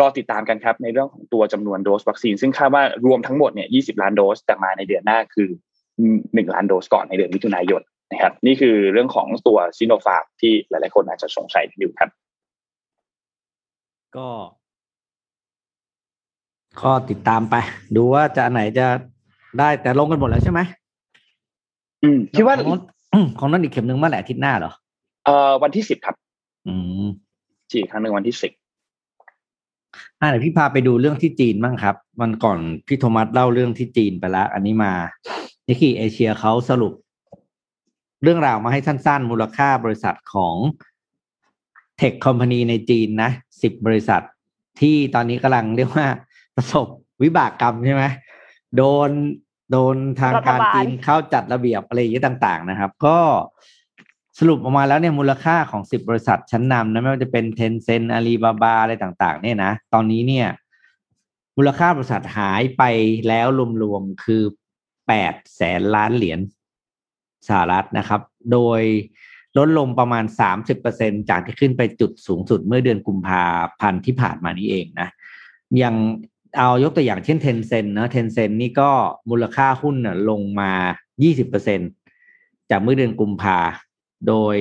[0.00, 5.48] รอติดตามกันครับในเรื่องของตัวจำนวนโดสวัคซีน ซึ่งคาดว่ารวมทั้งหมดเนี่ย20ล้านโดสแต่มาในเดือนหน้าคือ
[6.02, 12.10] 1ล้านโดสก่อนในเดือนมิถุนายนนะครับ นี่คือเรื่องของตัวซิโนฟาร์ที่หลาย ๆ คนอาจจะสงสัยอยู่ครับ
[14.16, 14.28] ก็
[16.82, 17.54] ก็ติดตามไป
[17.96, 18.86] ดูว่าจะไหนจะ
[19.58, 20.60] ได้แต่ลงกันหมดแล้วใช่ไหม
[22.02, 22.56] อืมคิดว่า
[23.38, 24.72] ของนั่นอีกเข็มหนึ่งเมื่อไหร่อาทิตย์หน้าเหรอ
[25.24, 26.16] เอ่อวันที่สิบครับ
[26.66, 27.06] อืม
[27.70, 28.52] ฉีดครั้งหนึ่งวันที่สิบ
[30.20, 34.92] อ่าเดี๋ยวพี่พาไปดูเรื่องที่จีนบ้างครับวันก่อนพี่โทมัสเล่าเรื่องที่จีนไปแล้วอันนี้มา
[35.68, 36.92] นิคีเอเชียเขาสรุป
[38.22, 40.54] เรื่องราวมาให้สั้นๆ มูลค่าบริษัทของ
[41.98, 43.30] เทคคอมพานีในจีนนะ
[43.62, 44.22] สิบบริษัท
[44.80, 46.06] ที่ตอนนี้กำลังเรียกว่า
[46.56, 46.86] ประสบ
[47.22, 48.04] วิบากกรรมใช่ไหม
[48.76, 49.10] โดน
[49.74, 53.18] โดนทางการจีนเข้าจัดระเบียบอะไรอย่างนี้ต่าง ๆ นะครับ ก็
[54.38, 60.48] สรุปออกมาแล้วเนี่ยมูลค่าของสิบบริษัทชั้นนำนะไม่ว่าจะเป็นเทนเซ็นอาลีบาบาอะไรต่าง ๆ เนี่ยนะ ตอนนี้เนี่ย
[61.56, 62.82] มูลค่าบริษัทหายไป
[63.28, 63.46] แล้ว
[63.82, 64.42] รวมๆคือ
[65.08, 66.40] แปดแสนล้านเหรียญ
[67.48, 68.20] สหรัฐนะครับ
[68.52, 68.80] โดย
[69.58, 73.44] ลดลงประมาณสามสิบเปอร์เซ็นจากที่ขึ้นไปจุดสูงสุดเมื่อเดือนกุมภา
[73.80, 75.08] พันธ์ที่ผ่านมานี้เองนะ
[75.82, 75.94] ยัง
[76.56, 78.90] เอายกตัวอย่างเช่นเทนเซ็นนะเทนเซ็นนี่ก็
[79.30, 79.96] มูลค่าหุ้น
[80.30, 80.72] ลงมา
[81.22, 81.80] ยี่สิบเปอร์เซ็น
[82.70, 83.58] จากเมื่อเดือนกุมภา
[84.28, 84.56] โดย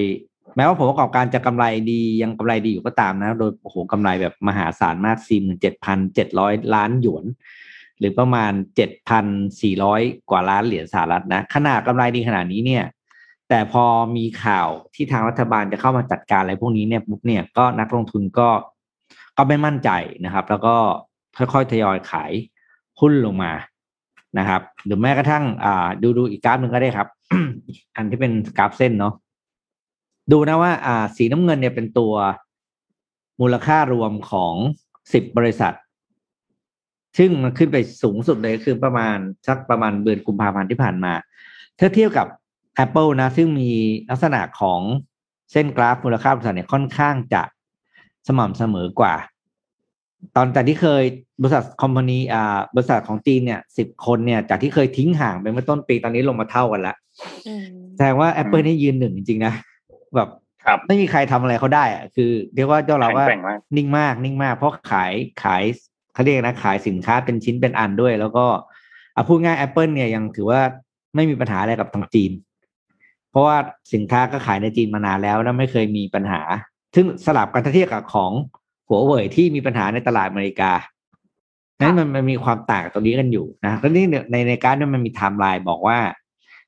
[0.56, 7.26] แม้ว่าผลประกอบการจะกำไรดียังกำไรดีอยู่ก็ตามนะ โดยโอ้โหกำไรแบบมหาศาลมากสี่หมื่นเจ็ดพันเจ็ดร้อยล้านหยวน
[8.00, 9.26] หรือประมาณเจ็ดพัน
[9.62, 12.84] สี่ร้อยกว่าล้านเหรียญสหรัฐนะ ขนาดกำไรดีขนาดนี้เนี่ย
[13.50, 13.86] แต่พอ
[14.18, 18.50] มีข่าวที่ทางรัฐบาลจะเข้ามาจัดการอะไรพวกนี้เนี่ยปุ๊บเนี่ยก็นักลงทุนก็
[19.38, 19.90] ก็ไม่มั่นใจ
[20.26, 20.76] นะครับ แล้วก็
[21.38, 22.32] ค่อยๆทยอยขาย
[23.00, 23.52] หุ้นลงมา
[24.40, 27.08] นะครับ หรือแม้กระทั่งอ่าดูดูอีกกราฟหนึ่งก็ได้ครับ
[27.96, 29.14] อันที่เป็นกราฟเส้นเนาะ
[30.32, 32.14] ดูนะว่า อ่า สีน้ำเงินเนี่ยเป็นตัว
[33.42, 34.56] มูลค่ารวมของ
[35.14, 35.76] สิบบริษัท
[37.18, 39.18] ซึ่งมันขึ้นไปสูงสุดเลยคือประมาณ
[39.48, 41.14] สักประมาณเดือนกุมภาพันธ์ที่ผ่านมา
[41.80, 42.28] ถ้าเทียบกับ
[42.84, 43.72] Apple นะ ซึ่งมี
[44.10, 44.82] ลักษณะของ
[45.52, 47.44] เส้นกราฟมูลค่าบริษัทเนี่ยค่อนข้างจะ
[48.28, 49.14] สม่ำเสมอกว่า
[50.36, 51.04] ตอนแต่ที่เคย
[51.42, 56.96] บริษัทคอมพานีอ่าบริษัทของจีนเนี่ยสิบคนเนี่ยจากที่เคยทิ้งห่างไปเมื่อต้นปีตอนนี้ลงมาเท่ากันแล้ว
[57.96, 59.54] แสดงว่า Apple นี่ยืนหนึ่งจริงๆนะ
[60.16, 60.30] แบบ
[60.88, 63.26] ไม่มีใครทำอะไรเขาได้อะคือ เรียกว่าเจ้าเราว่า
[63.78, 65.12] นิ่งมากนิ่งมากเพราะขาย
[65.44, 65.64] ขาย
[66.14, 68.46] เขาเรียกนะขายสินค้าเป็นชิ้นเป็นอันด้วย แล้วก็
[69.14, 70.62] เอาพูดง่าย Apple เนี่ยยังถือว่า
[71.16, 72.32] ไม่มีปัญหาอะไรกับทางจีน
[73.32, 73.58] เพราะว่า
[73.94, 76.42] สินค้าก็ขายในจีนมานานแล้วแล้วไม่เคยมีปัญหา
[76.96, 78.32] ซึ่งสลับกันเทียบกับของ
[78.88, 80.72] หัวเว่ยที่มีปัญหาในตลาดอเมริกา
[81.82, 86.00] นั้นมันมันมีความต่างตรงนี้กันอยู่นะแล้วนี่ในในการนั้นมันมีไทม์ไลน์บอกว่า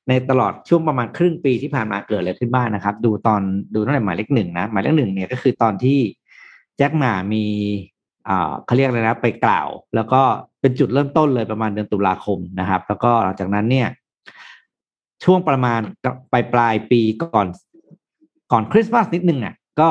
[0.08, 3.42] ในตลอดช่วงประมาณครึ่งปีที่ผ่านมาเกิดอะไรขึ้นบ้างนะครับ ดูตอน
[3.74, 5.98] ดูตั้งแต่หมายเลขหนึ่งนะหมายเลขหนึ่งเนี่ยก็คือตอนที่
[6.76, 7.44] แจ็คหม่ามี
[8.28, 10.22] อ่าเขาเรียกอะไรนะไปกล่าว แล้วก็
[10.60, 13.88] เป็นจุดเริ่มต้นเลยประมาณเดือนตุลาคมนะครับ แล้วก็หลังจากนั้นเนี่ย
[15.24, 15.80] ช่วงประมาณ
[16.32, 17.46] ปลายปลายปีก่อน
[18.52, 19.90] ก่อนคริสต์มาสนิดนึงอะก็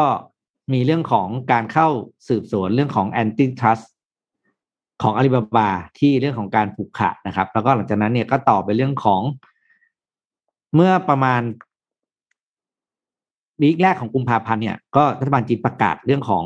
[0.74, 1.88] มีเรื่องของการเข้า
[2.28, 3.80] สืบสวนเรื่องของแอนตี้ทรัส
[5.03, 9.22] ของอาลีบาบาที่เรื่องของการผูกขาดนะครับ แล้วก็หลังจากนั้นเนี่ยก็ต่อไปเรื่องของ
[10.76, 11.41] เมื่อประมาณ
[13.61, 16.43] วีคแรกของกุมภาพันธ์เนี่ยก็รัฐบาลจีนประกาศเรื่องของ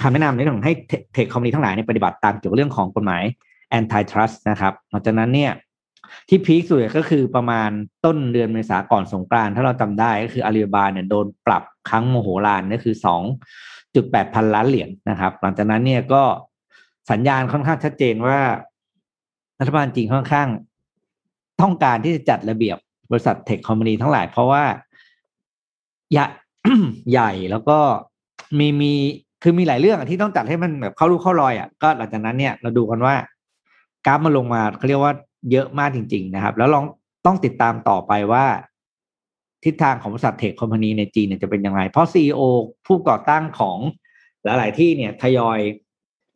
[0.00, 0.74] คำแนะนำในเรื่องของให้
[1.12, 3.22] เทคคอมพานีทั้งหลายเนี่ยปฏิบัติตามเกี่ยวกับเรื่องของกฎหมาย
[3.78, 5.52] antitrust นะครับหลังจากนั้นเนี่ย
[6.28, 7.70] ที่พีคสุดก็คือประมาณ
[8.04, 13.22] ต้นเดือนเมษาก่อนสงกรานถ้าเราจาได้ก็คืออาลีบาบาเนี่ยโดนปรับ ครั้งโมโหลานนี่คือสอง
[13.94, 16.22] จุดแปดพันล้านเหรียญนะครับ หลังจากนั้นเนี่ยก็
[17.10, 18.38] สัญญาณค่อนข้างชัดเจนว่า
[19.60, 20.48] รัฐบาลจีนค่อนข้าง
[21.60, 22.76] ต้องการที่จะจัดระเบียบ
[23.10, 24.64] บริษัทเทคคอมพานีทั้งหลาย เพราะว่า
[26.12, 26.26] ใหญ่
[27.12, 27.78] ใหญ่แล้วก็
[28.58, 28.92] มีมี
[29.42, 33.14] คือมีหลายเรื่องที่ต้องจัดให้มันแบบเข้ารูเข้ารอยอะก็หลังจากนั้นเนี่ยเราดูกันว่า
[34.06, 35.12] กราฟมันลงมาเขาเรียกว่า
[35.52, 36.84] เยอะมากจริง ๆ นะครับ แล้วลอง
[37.26, 38.44] ต้องติดตามต่อไปว่า
[39.66, 42.40] ทิศทางของบริษัทเทคคอมพานีในจีนเนี่ยจะเป็นยังไงเพราะซีอ
[42.86, 43.78] ผู้ก่อตั้งของ
[44.44, 45.58] หลาย ๆ ที่เนี่ยทยอย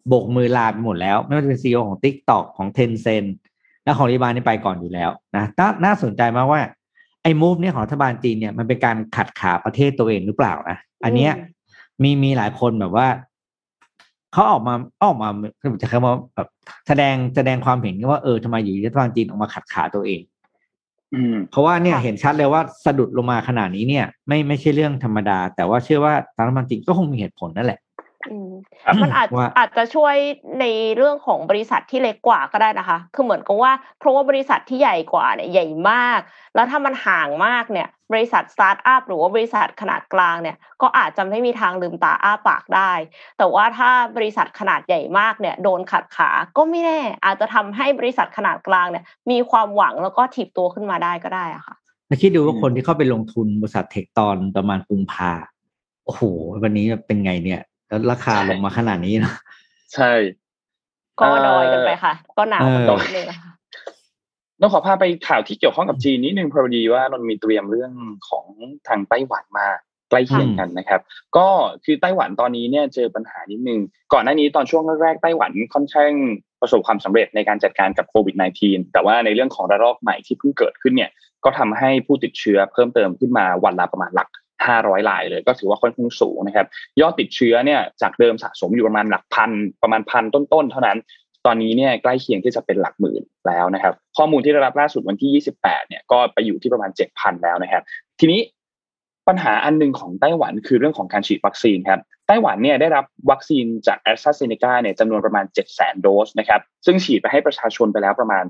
[0.09, 3.29] โบกมือลาไปหมดแล้ว ไม่ว่าจะเป็นซีอของ t ิ k t o k ของ Tencent
[3.85, 6.61] และของรีบานนี่ไปก่อนอยู่แล้วนะน่าน่าสนใจมากว่า
[7.23, 11.33] ไอ้มูฟเนี่ยของรัฐบาลจีนเนี่ยมันเป็นการขัดขาประเทศตัวเองหรือเปล่านะอันเนี้ย
[12.03, 13.09] มีมีหลายคนแบบว่า
[14.33, 15.29] เขาออกมาออกมา
[15.83, 16.49] จะคำว่าแบบ
[16.89, 20.40] แสดงแสดงความเห็นว่าเออทำไมอยู่รัฐบาลจีนออกมาขัดขาตัวเองอืม
[21.51, 27.79] เพราะว่าเนี่ยเห็นชัดเลยว่าสะดุดลงมาขนาดนี้เนี่ย ไม่ไม่ใช่เรื่องธรรมดา แต่ว่าเชื่อว่าทางรัฐบาลจีนก็คงมีเหตุผลนั่นแหละ
[29.03, 30.15] มันอาจอาจจะช่วย
[30.61, 30.65] ใน
[30.97, 36.21] เรื่องของบริษัทที่เล็กกว่าก็ได้นะคะ คือเหมือนกับว่าเพราะว่าบริษัทที่ใหญ่กว่าเนี่ยใหญ่มาก
[36.55, 42.93] แล้วถ้ามันห่างมากเนี่ย บริษัทสตาร์ทอัพหรือว่าบริษัทขนาดกลางเนี่ย ก็อาจจะไม่มีทางลืมตาอ้าปากได้
[43.39, 51.77] แต่ว่าถ้าบริษัทขนาดใหญ่มากเนี่ย โดนขัดขา ก็ไม่แน่ อาจจะทำให้บริษัทขนาดกลางเนี่ย มีความหวังแล้วก็ถีบตัวขึ้นมาได้ก็ได้อะค่ะ
[52.23, 55.33] คิดดูว่าคนที่เข้าไปลงทุนบริษัท tech ตอนประมาณกุมภา
[56.05, 56.23] โอ้โห
[56.63, 57.61] วันนี้เป็นไงเนี่ย
[57.91, 59.33] แล้วราคาลงมาขนาดนี้นะ
[59.95, 60.13] ใช่
[61.21, 63.51] ก็ดอยกันไปค่ะ ก็หนาวตรงนี้นะคะ
[64.61, 67.93] ต้องขอพาไปข่าวที่เกี่ยวข้องกับจีนนิดนึงพอดีว่านนมีเตรียมเรื่อง
[68.29, 68.47] ของ
[68.89, 69.67] ทางไต้หวันมา
[70.11, 71.01] ใกล้เคียงกันนะครับ
[71.37, 71.47] ก็
[71.85, 73.81] คือไต้หวันตอนนี้เนี่ยเจอปัญหานิดนึง
[74.13, 76.13] ก่อนหน้านี้ตอนช่วงแรกๆไต้หวันค่อนข้าง
[76.61, 78.35] ประสบความสำเร็จในการจัดการกับโควิด
[78.65, 81.11] -19 แต่ว่าในเรื่องของระลอกใหม่ที่เพิ่งเกิดขึ้นเนี่ย
[81.45, 84.29] ก็ทำให้ผู้ติดเชื้อเพิ่มเติมขึ้นมาวันละประมาณหลัก
[84.69, 86.67] 500รายเลยก็ถือว่าค่อนข้างสูงนะครับ
[87.01, 89.51] ยอดติดเชื้อเนี่ยจากเดิมสะสมอยู่ประมาณหลักพัน
[89.83, 90.99] ประมาณพันต้นๆเท่านั้น
[91.47, 97.83] ตอนนี้เนี่ยใกล้เคียงที่จะเป็นหลักหมื่นแล้วนะครับ ข้อมูลที่ได้รับล่าสุดวันที่ 28 เนี่ยก็ไปอยู่ที่ประมาณ 7,000 แล้วนะครับ
[98.21, 98.41] ทีนี้
[99.29, 108.45] ปัญหาอันนึงของไต้หวันคือเรื่องของการฉีดวัคซีนครับไต้หวันเนี่ยได้รับวัคซีนจากแอสตราเซเนกาเนี่ยจำนวนประมาณ 7 0 0 0 0โดสนะครับซึ่งฉีดไปให้ประชาชนไปแล้วประมาณ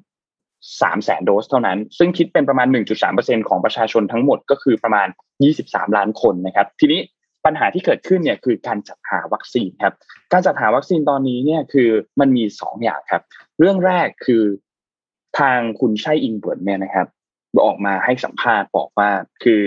[0.81, 2.69] สามแสนโดสเท่านั้น ซึ่งคิดเป็นประมาณ
[3.09, 5.09] 1.3%ของประชาชนทั้งหมดก็คือประมาณ
[5.53, 7.01] 23 ล้านคนนะครับ ทีนี้
[7.45, 9.95] ปัญหาที่เกิดขึ้นเนี่ยคือการจัดหาวัคซีนครับ
[10.33, 11.89] การจัดหาวัคซีนตอนนี้เนี่ยคือ
[12.21, 13.23] มันมีสองอย่างครับ
[13.59, 14.45] เรื่องแรกคือ
[15.39, 17.07] ทางคุณไช่อิงเหวินเนี่ยนะครับ
[17.67, 19.11] ออกมาให้สัมภาษณ์บอกว่า
[19.45, 19.65] คือ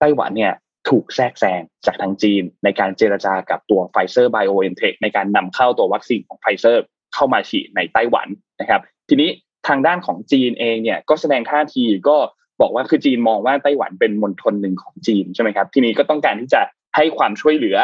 [0.00, 0.54] ไต้หวันเนี่ย
[0.88, 6.82] ถูกแทรกแซงจากทางจีน ในการเจรจากับตัวไฟเซอร์ไบโอเอ็นเทคในการนำเข้าตัววัคซีนของไฟเซอร์
[7.14, 8.28] เข้ามาฉีดในไต้หวัน
[8.60, 9.30] นะครับ ทีนี้
[9.66, 12.16] ทางด้านของจีนเองเนี่ยก็แสดงท่าทีก็
[12.60, 16.60] บอกว่าคือจีนมองว่าไต้หวันเป็นมณฑลหนึ่งของจีนใช่ไหมครับทีนี้ก็ต้องการที่จะ
[16.96, 17.78] ให้ความช่วยเหลือ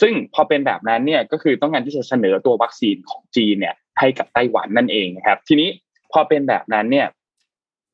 [0.00, 5.68] ซึ่งพอเป็นแบบนั้นเนี่ยก็คือต้องการที่จะเสนอตัววัคซีนของจีนเนี่ยให้กับไต้หวันนั่นเองนะครับทีนี้
[6.12, 7.06] พอเป็นแบบนั้นเนี่ย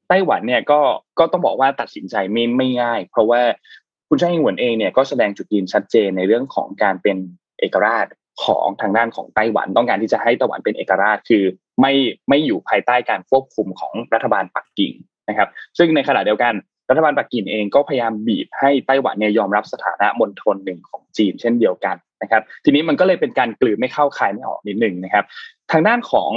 [0.09, 0.81] ไต้หวันเนี่ยก็
[1.19, 3.43] ก็ต้องบอกว่าตัดสินใจไม่ไม่ง่าย เพราะว่า
[4.09, 7.17] คุณชาอิงหวนเองเนี่ยก็แสดงจุดยืนชัดเจนในเรื่องของการเป็น
[7.59, 8.07] เอกราช
[8.45, 11.45] ของทางด้านของไต้หวันต้องการที่จะให้ไต้หวันเป็นเอกราชคือ
[11.81, 11.93] ไม่
[12.29, 14.93] ไม่อยู่ภายใต้การควบคุมของรัฐบาลปักกิ่ง
[15.29, 16.55] นะครับ ซึ่งในขณะเดียวกัน
[16.91, 25.25] รัฐบาลปักกิ่งเองก็พยายามบีบให้ไต้หวันเนี่ยยอมรับสถานะมณฑลหนึ่งของจีนเช่นเดียวกันนะครับ ทีนี้มันก็เลยเป็นการกลืนไม่เข้าคายไม่ออกนิดหนึ่งนะครับ
[25.73, 26.31] ทางด้านของ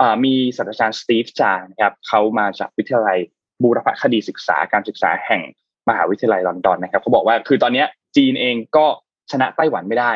[0.00, 3.18] อมีศาสตราจารย์สตีฟจางนะครับเขามาจากวิทยาลัย
[3.62, 5.42] บูรพคดีศึกษาการศึกษาแห่ง
[5.88, 7.84] มหาวิทยาลัยลอนดอนนะครับเขาบอกว่าคือตอนนี้
[8.16, 8.86] จีนเองก็
[9.30, 10.12] ชนะไต้หวันไม่ได้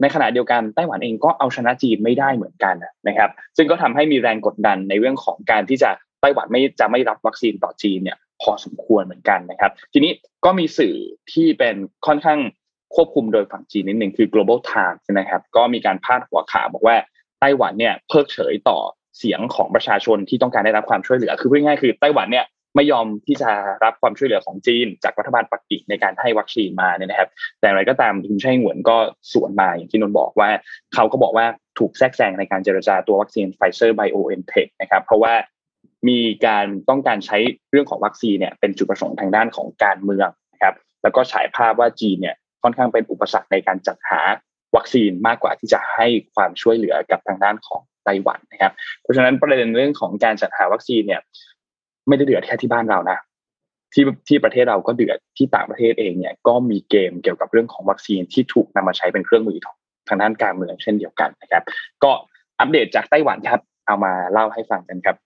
[0.00, 2.74] ในขณะเดียวกันไต้หวันเองก็เอาชนะจีนไม่ได้เหมือนกัน
[3.08, 5.90] นะครับ ซึ่งก็ทำให้มีแรงกดดันในเรื่องของการที่จะ
[6.20, 10.12] ไต้หวันไม่จะไม่รับวัคซีนต่อจีนเนี่ยพอสมควรเหมือนกันนะครับ ทีนี้
[10.44, 10.94] ก็มีสื่อ
[11.32, 11.76] ที่เป็น
[12.06, 12.40] ค่อนข้าง
[12.94, 16.96] ควบคุมโดยฝั่งจีนนิดหนึ่งคือ global times นะครับ ก็มีการพาดหัวข่าวบอกว่า
[17.40, 18.78] ไต้หวันเนี่ยเพิกเฉยต่อ
[19.18, 22.44] เสียงของประชาชนที่ต้องการได้รับความช่วยเหลือ คือพูดง่ายๆคือไต้หวันเนี่ย
[22.76, 23.50] ไม่ยอมที่จะ
[23.84, 27.28] รับความช่วยเหลือของจีน จากรัฐบาลปักกิ่งในการให้วัคซีนมาเนี่ยนะครับ
[27.60, 28.96] แต่อะไรก็ตามคุณไช่อิงเหวินก็
[29.32, 30.50] สวนมาอย่างที่นนท์บอกว่า
[30.94, 31.46] เขาก็บอกว่า
[31.78, 35.34] ถูกแทรกแซงในการเจรจาตัววัคซีนไฟเซอร์ไบโอเอ็นเทคนะครับ เพราะว่า
[36.08, 37.38] มีการต้องการใช้
[37.70, 44.20] เรื่องของวัคซีนเนี่ยเป็นจุดประสงค์ทางด้านของการเมืองนะครับแล้วก็ฉายภาพว่าจีนเนี่ยค่อนข้างเป็นอุปสรรคในการจัดหา
[44.76, 48.72] วัคซีนมากกว่าที่จะให้ความช่วยเหลือกับทางด้านของไต้หวันนะครับ
[49.02, 51.20] เพราะฉะนั้นประเด็นเรื่องของการจัดหาวัคซีนเนี่ย
[52.08, 53.18] ไม่ได้เดือดแค่ที่บ้านเรานะ
[53.92, 59.58] ที่ที่ประเทศเราก็เดือดที่ต่างประเทศเองเนี่ยก็มีเกมเกี่ยวกับเรื่องของวัคซีนที่ถูกนำมาใช้เป็นเครื่องมือ
[60.08, 61.62] ทางด้านการเมืองเช่นเดียวกันนะครับ
[62.04, 62.10] ก็
[62.60, 65.16] อัปเดตจากไต้หวันครับเอามาเล่าให้ฟังกันครับ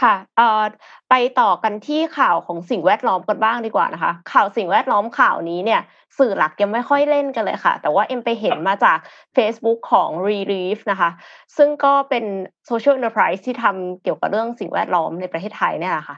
[0.00, 0.62] ค่ะเอ่อ
[1.10, 5.80] ไปต่อกันที่ข่าวของสิ่งแวดล้อมกันบ้างดีกว่านะคะ ข่าวสิ่งแวดล้อมข่าวนี้เนี่ย
[6.18, 8.98] สื่อหลักยังไม่ค่อยเล่นกันเลยค่ะ แต่ว่าเอ็มไปเห็นมาจาก
[9.36, 11.10] Facebook ของ Relief นะคะ
[11.56, 12.24] ซึ่งก็เป็น
[12.70, 16.16] Social Enterprise ที่ทำเกี่ยวกับเรื่องสิ่งแวดล้อมในประเทศไทยเนี่ยแหละค่ะ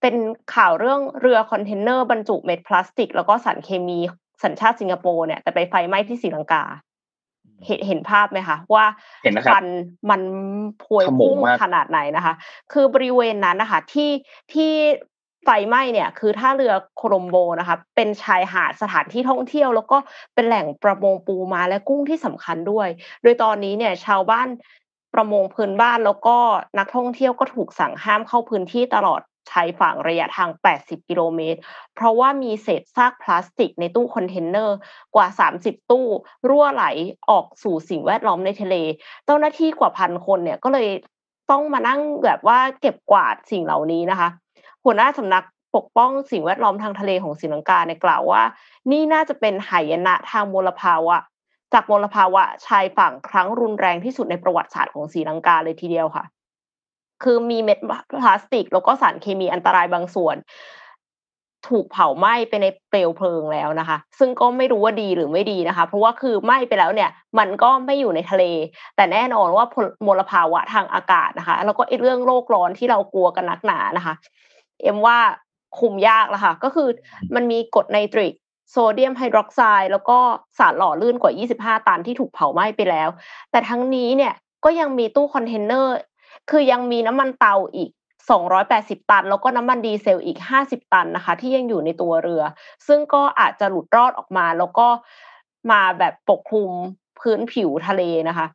[0.00, 0.14] เป็น
[0.54, 3.98] ข่าวเรื่องเรือคอนเทนเนอร์บรรจุเม็ดพลาสติก แล้วก็สารเคมี
[4.44, 6.64] สัญชาติสิงคโปร์เนี่ยแต่ไปไฟไหม้ที่ศรีลังกา
[7.66, 8.84] เห็นเห็นภาพไหมคะว่า
[9.24, 9.66] เห็นนะครับควัน
[10.10, 10.22] มัน
[10.84, 12.34] พวยขโมงพุ่งมากขนาดไหนนะคะ
[12.72, 14.10] คือบริเวณนั้นนะคะที่
[14.52, 14.72] ที่
[15.44, 19.96] ไฟไหม้เนี่ยคือท่าเรือโคลอมโบนะคะเป็นชายหาดสถานที่ท่องเที่ยว แล้วก็
[20.34, 22.88] เป็นแหล่งประมงปูม้าและกุ้งที่สำคัญด้วย
[23.22, 24.48] โดยตอนนี้เนี่ยชาวบ้าน
[25.14, 26.36] ประมงพื้นบ้านแล้วก็
[26.78, 29.20] นักท่องเที่ยวก็ถูกสั่งห้ามเข้าพื้นที่ตลอด
[29.50, 31.58] ชายฝั่งระยะทาง 80 กิโลเมตร
[31.94, 34.76] เพราะว่ามีเศษซากพลาสติกในตู้คอนเทนเนอร์
[35.14, 35.26] กว่า
[35.58, 36.06] 30 ตู้
[36.48, 36.84] รั่วไหล
[37.30, 38.74] ออกสู่สิ่งแวดล้อมในทะเล
[39.24, 40.88] เจ้าหน้าที่กว่าพันคนเนี่ยก็เลย
[41.50, 44.28] ต้องมานั่งแบบว่าเก็บกวาดสิ่งเหล่านี้นะคะ
[44.84, 45.44] หัวหน้าสำนัก
[45.76, 48.42] ปกป้องสิ่งแวดล้อมทางทะเลของศรีลังกาเนี่ยกล่าวว่า
[48.90, 51.16] นี่น่าจะเป็นหายนะทางมลภาวะ
[51.74, 56.24] จากมลภาวะชายฝั่งครั้งรุนแรงที่สุดในประวัติศาสตร์ของศรีลังกาเลยทีเดียวค่ะ
[57.22, 57.78] คือมีเม็ด
[58.20, 60.36] พลาสติก แล้วก็สารเคมีอันตรายบางส่วน
[61.68, 68.44] ถูกเผาไหม้ไปในเปลวเพลิงแล้วนะคะ ซึ่งก็ไม่รู้ว่าดีหรือไม่ดีนะคะ เพราะว่าคือไหม้ไปแล้วเนี่ย มันก็ไม่อยู่ในทะเล
[68.96, 69.64] แต่แน่นอนว่า
[70.06, 74.14] มลภาวะทางอากาศนะคะ แล้วก็ไอ้เรื่องโลกร้อนที่เรากลัวกันนักหนานะคะ
[74.82, 75.18] เอ็มว่า
[75.78, 76.88] คุมยากแล้วค่ะ ก็คือ
[77.34, 78.34] มันมีกรดไนตริก
[78.70, 80.18] โซเดียมไฮดรอกไซด์แล้วก็
[80.58, 83.08] สารหล่อลื่นกว่า 25 ตันที่ถูกเผาไหม้ไปแล้ว
[83.50, 84.32] แต่ทั้งนี้เนี่ย
[84.64, 85.96] ก็ยังมีตู้คอนเทนเนอร์
[86.50, 87.90] คือยังมีน้ำมันเตาอีก
[88.50, 92.42] 280 ตัน แล้วก็น้ำมันดีเซลอีก 50 ตันนะคะ ที่ยังอยู่ในตัวเรือ
[92.86, 94.88] ซึ่งก็อาจจะหลุดรอดออกมา แล้วก็
[95.70, 96.70] มาแบบปกคลุม
[97.20, 98.46] พื้นผิวทะเลนะคะ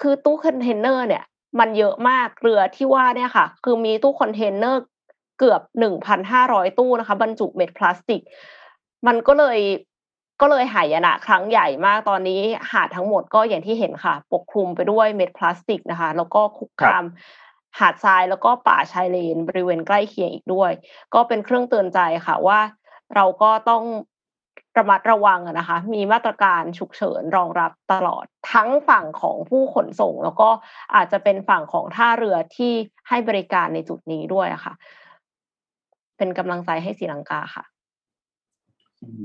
[0.00, 1.24] คือตู้คอนเทนเนอร์เนี่ย
[1.60, 4.82] มันเยอะมากเรือที่ว่าเนี่ยค่ะ คือมีตู้คอนเทนเนอร์
[5.38, 5.62] เกือบ
[6.20, 8.22] 1,500 ตู้นะคะ บรรจุเม็ดพลาสติก
[9.06, 9.58] มันก็เลย
[10.40, 12.40] ก็เลยหายนะครั้งใหญ่มากตอนนี้
[12.72, 17.04] หาดทั้งหมดก็อย่างที่เห็นค่ะ ปกคลุมไปด้วยเม็ดพลาสติกนะคะ แล้วก็คุกคาม
[17.78, 20.72] หาดทรายแล้วก็ป่าชายเลน บริเวณใกล้เคียงอีกด้วย
[21.14, 22.60] ก็เป็นเครื่องเตือนใจค่ะว่า
[23.14, 23.84] เราก็ต้อง
[24.78, 30.48] ระมัดระวังอะนะคะ มีมาตรการฉุกเฉินรองรับตลอดทั้งฝั่งของผู้ขนส่ง แล้วก็
[30.94, 32.72] อาจจะเป็นฝั่งของท่าเรือที่
[33.08, 34.74] ให้บริการในจุดนี้ด้วยอะค่ะ
[36.16, 37.64] เป็นกำลังใจให้ศรีลังกาค่ะ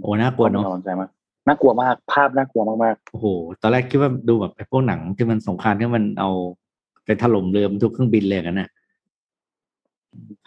[0.02, 1.10] โอ้น่ากลัวเนาะกำลังใจมาก
[1.48, 3.28] น่ากลัวมากภาพน่ากลัวมากโอ้โห
[3.62, 6.30] ตอนแรกคิดว่าดูแบบไอ้พวกหนังที่มันสงครามที่มันเอา
[7.06, 8.70] ไปถล่มเรือบรรทุกเครื่องบินเลยกันน่ะ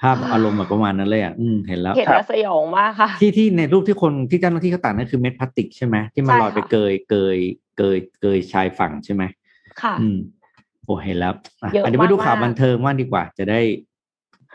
[0.01, 7.39] ภาพอารมณ์แบบประมาณนั้นเลยอะอืมเห็นแล้วเห็นแล้วสยองมากค่ะ ที่ที่ในรูปที่คนที่เจ้าหน้าที่เขาตัดนั่นคือเม็ดพลาสติกใช่ไหมที่มันใช่ลอยไปค่ะเกยเกย
[7.79, 9.23] เกยเกยชายฝั่งใช่ไหม
[9.83, 10.19] ค่ะ อืม
[10.85, 13.61] โอ้เห็นแล้วอะเยอะอันนี้ไปดูข่าวมากๆบันเทิงว่างดีกว่า จะได้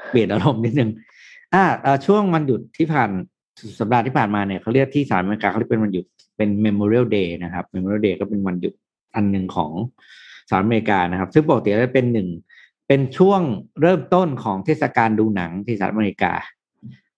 [0.09, 0.89] เปลี่ยนอารมณ์นิดนึง
[1.53, 3.09] อ่าเอ่อช่วงวันหยุดที่ผ่าน
[3.79, 6.05] สัปดาห์ที่ผ่านมาเนี่ยเขาเรียกที่สหรัฐอเมริกาเขาเรียกเป็นวันหยุด
[6.37, 8.73] เป็น Memorial Day นะครับ Memorial Day ก็เป็นวันหยุด
[9.15, 9.71] อันหนึ่งของ
[10.47, 12.29] สหรัฐอเมริกานะครับ ซึ่งปกติแล้วเป็นหนึ่ง
[12.87, 13.41] เป็นช่วง
[13.81, 16.33] เริ่มต้นของเทศกาลดูหนังที่สหรัฐอเมริกา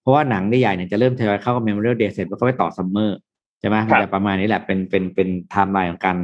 [0.01, 3.17] เพราะว่าหนังใหญ่ๆเนี่ยจะเริ่มทยอยเข้ากับ Memorial Day เสร็จแล้วก็ไปต่อซัมเมอร์
[3.59, 6.17] ใช่ไหมมันจะประมาณนี้แหละเป็นเป็นเป็นไทม์ไลน์ของการ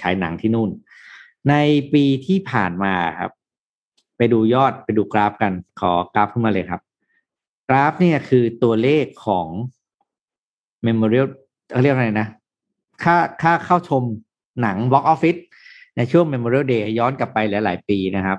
[0.00, 0.70] ฉายหนังที่นู่น
[1.48, 1.54] ใน
[1.92, 3.30] ปีที่ผ่านมาครับ
[4.16, 6.80] ไปดูยอดไปดูกราฟกันขอกราฟขึ้นมาเลยครับ
[7.68, 9.46] กราฟเนี่ยคือตัวเลขของ
[10.86, 11.26] Memorial
[11.70, 12.28] เขาเรียกอะไรนะ
[13.02, 14.02] ค่าค่าเข้าชม
[14.62, 15.40] หนัง Box Office
[15.96, 18.38] ในช่วง Memorial Day ย้อนกลับไปหลาย ๆ ปีนะครับ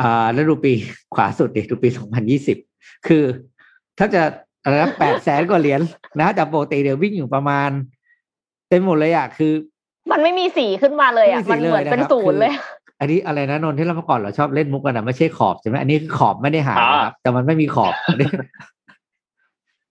[0.00, 0.72] อ่าแล้วดูปี
[1.14, 1.88] ขวาสุดดิดูปี
[2.48, 3.24] 2020 คือ
[3.98, 4.22] ถ้าจะ
[4.62, 5.80] อะไรนะแปดแสนกว่าเหรียญ
[6.20, 7.70] นะจากปกติเดี๋ยววิ่งอยู่ประมาณ
[8.68, 9.52] เต็มหมดเลยอะคือ
[10.10, 12.52] มันไม่มีสีขึ้นมาเลยอะไม่มันมีสีเหมือนเลยนะครับเป็นศูนย์เลย
[13.02, 18.30] อันนี้อะไรนะนนท์ที่เราเมื่อก่อนเราชอบเล่นมุกกันนะไม่ใช่ขอบใช่ไหมอันนี้คือขอบไม่ได้หายนะครับแต่มันไม่มีขอบอันนี้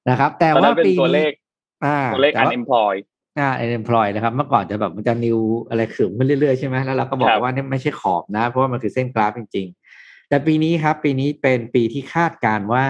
[0.10, 1.34] นะครับ แต่ตอนว่านั้นเป็นปีตัวเลนี้ข
[1.86, 3.04] อ่าตัวเลขแต่ว่า unemployed
[3.40, 5.40] อ่า unemployed นะครับ เมื่อก่อนจะแบบมันจะนิว
[5.70, 12.86] อะไรขึ้นขึ้นเรื่อยๆใช่ไหมแล้วเราก็บอคกรับว่านี่ไม่ใช่ขอบนะ เพราะว่ามันคือเส้นกราฟจริง ๆ แต่ปีนี้ครับ ปีนี้เป็นปีที่คาดการณ์ว่า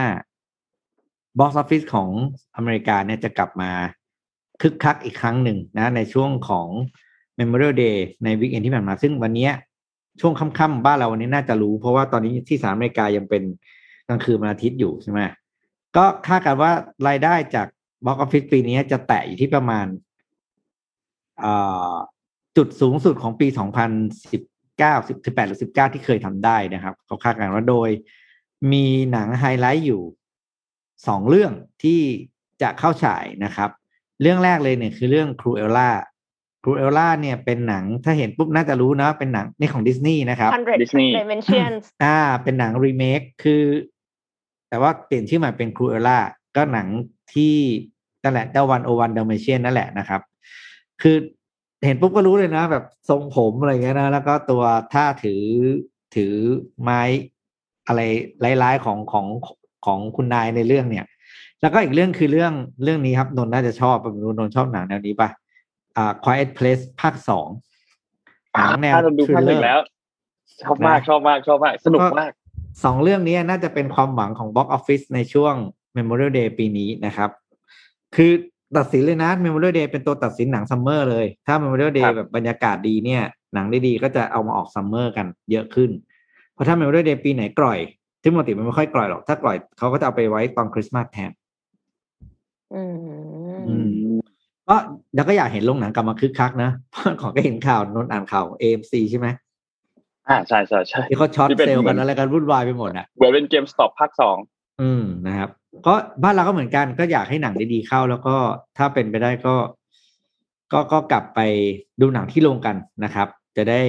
[1.40, 2.10] box office ของ
[2.56, 3.72] อเมริกาเนี่ยจะกลับมา
[4.62, 6.68] คึกคักอีกครั้งหนึ่งนะ ในช่วงของ
[7.40, 9.54] Memorial Day ในวีคเอนที่ผ่านมาซึ่งวันเนี้ย
[10.20, 13.44] ช่วงค่ำๆบ้านเราวันนี้น่าจะรู้ เพราะว่าตอนนี้ที่สหรัฐอเมริกายังเป็น
[14.08, 15.20] กลางคืนวันอาทิตย์อยู่ใช่ไหม
[15.98, 16.72] ก็คาดกันว่า
[17.08, 17.68] รายได้จาก
[18.06, 19.86] box office ปีนี้จะแตะอยู่ที่ประมาณ
[22.58, 27.90] จุดสูงสุดของปี 2019 18หรือ19 ที่เคยทำได้นะครับ เขาคาดการณ์ว่าโดย
[28.72, 30.02] มีหนังไฮไลท์อยู่
[31.08, 31.52] สองเรื่อง
[31.84, 32.02] ที่
[32.62, 33.70] จะเข้าฉายนะครับ
[34.22, 43.64] เรื่องแรกเลยเนี่ยคือเรื่อง Cruella Cruella เนี่ยเป็นหนังถ้าเห็นปุ๊บน่าจะรู้นะเป็นหนังนี่ของดิสนีย์นะครับ Hundred and One Dalmatians อ่า เป็นหนังรีเมคคือ
[44.70, 46.20] แต่ว่าเปลี่ยนชื่อใหม่เป็น Cruella
[46.56, 46.88] ก็หนัง
[47.34, 47.56] ที่
[48.24, 50.22] นั่นแหละเดวันโอวันเดลเมเชียนนั่นแหละนะครับ
[51.02, 51.18] คือ
[51.86, 55.44] เห็นปุ๊บก็รู้เลยนะ แบบทรงผมอะไรเงี้ยนะ แล้วก็ตัวท่าถือ
[56.16, 56.34] ถือ
[56.82, 57.02] ไม้
[57.88, 58.02] อะไร
[58.64, 59.28] ร้ายๆของของ
[59.86, 61.06] ของคุณนายในเรื่องเนี่ย
[61.62, 62.54] แล้วก็อีกเรื่องคือเรื่อง
[62.84, 63.98] เรื่องนี้ครับนนท์น่าจะชอบ
[64.38, 65.30] นนท์ชอบหนังแนวนี้ปะ
[65.98, 67.48] อ่า Quiet Place ภาคสอง
[68.54, 69.80] หนังแนวถ้าเราดูภาคหนึ่ง thriller แล้ว
[70.64, 72.32] ชอบมากนะชอบมากชอบมาก สนุกมาก
[72.84, 75.54] สองเรื่องนี้น่าจะเป็นความหวังของ Box Office ในช่วง
[75.98, 77.30] Memorial Day ปีนี้นะครับ
[78.16, 78.32] คือ
[78.78, 83.24] ตัดสินเลยนะ Memorial Day เป็นตัวตัดสินหนัง summer เลย ถ้า Memorial Day ครับแบบบรรยากาศดีเนี่ย
[83.54, 85.90] หนังได้ดีก็จะเอามาออก summer กันเยอะขึ้น
[86.54, 87.80] เพราะถ้า Memorial Day ปีไหนกร่อย
[88.24, 91.32] ซึ่งปกติมันไม่ค่อยกร่อยหรอก ถ้ากร่อยเขาก็จะเอาไปไว้ตอนคริสต์มาสแทน
[92.74, 93.41] อืมอืม
[94.72, 94.78] ก็
[95.16, 99.28] แล้วก็อยากเห็นโรงหนังกลับมาคึกคักนะเพราะของก็เห็นข่าวนนท์อ่านข่าว AMC ใช่ไหม
[100.30, 104.38] อ่าใช่ใช่ใช่ที่เขา short ที่เป็น sell เหมืกัอนนอะไรกันวุ่นวายไปหมดอะเหมือนเป็นเกมสต็อปภาคสอง
[104.82, 105.50] อืมนะครับ
[105.88, 105.94] ก็
[106.24, 108.36] บ้านเราก็เหมือนกันก็อยากให้หนังดีๆเข้า แล้วก็
[108.78, 109.56] ถ้าเป็นไปได้ก็
[110.74, 111.40] ก็ก็กลับไป
[112.02, 113.82] ดูหนังที่โรงกันนะครับ จะได้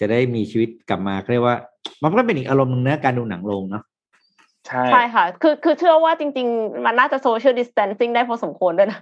[0.00, 1.56] จะได้มีชีวิตกลับมาเรียกว่า
[2.02, 3.82] มันก็เป็นอีกอารมณ์หนึ่งนะการดูหนังโรงเนาะ
[4.70, 9.00] ใช่ใช่ค่ะ คือคือเชื่อว่าจริง ๆ มันน่าจะ social distancing ได้พอสมควรด้วยนะ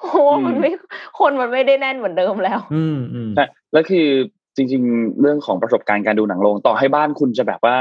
[0.00, 0.70] เพราะว่ามันไม่
[1.18, 4.06] คนมันไม่ได้แน่นเหมือนเดิมแล้ว อืมอืมใช่แล้วคือ
[4.56, 7.76] จริง ๆ เรื่องของประสบการณ์การดูหนังโรงต่อให้บ้านคุณจะแบบว่า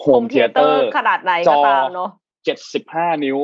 [0.00, 2.10] โฮม Home เทเตอ theater ร์ขนาดไหนก็ตามเนอะ
[2.44, 3.38] เจ็ดสิบห้านิ้ว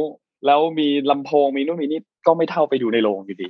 [0.46, 3.48] แล้วมีลำโพงมีนู่นมีนี่ก็ไม่เท่าไปดูในโรงอยู่ดี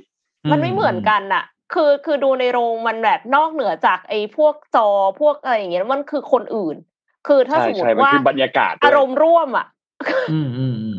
[0.51, 1.43] มันไม่เหมือนกันน่ะ
[1.73, 4.89] คือคือดูในโรงมันแบบนอกเหนือจากไอ้พวกจอ
[5.21, 6.75] พวกอะไรอย่างเงี้ยมันคือคนอื่น
[7.27, 9.67] คือถ้าใช่สมมใช่มันคือบรยากาศด้วยอารมณ์ร่วมอะ
[10.31, 10.97] อืมอืมอืม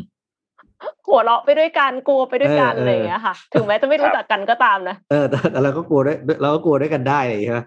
[1.07, 7.61] หัวเราะไปด้วยกันกลัวไปด้วยกันเออเออออะไรอย่างเงี้ยค่ะ ถึงแม้จะไม่รู้จักกันก็ตามนะเออแต่แต่เราก็กลัวด้วยเราก็กลัวด้วยกันได้เลยใช่ไหม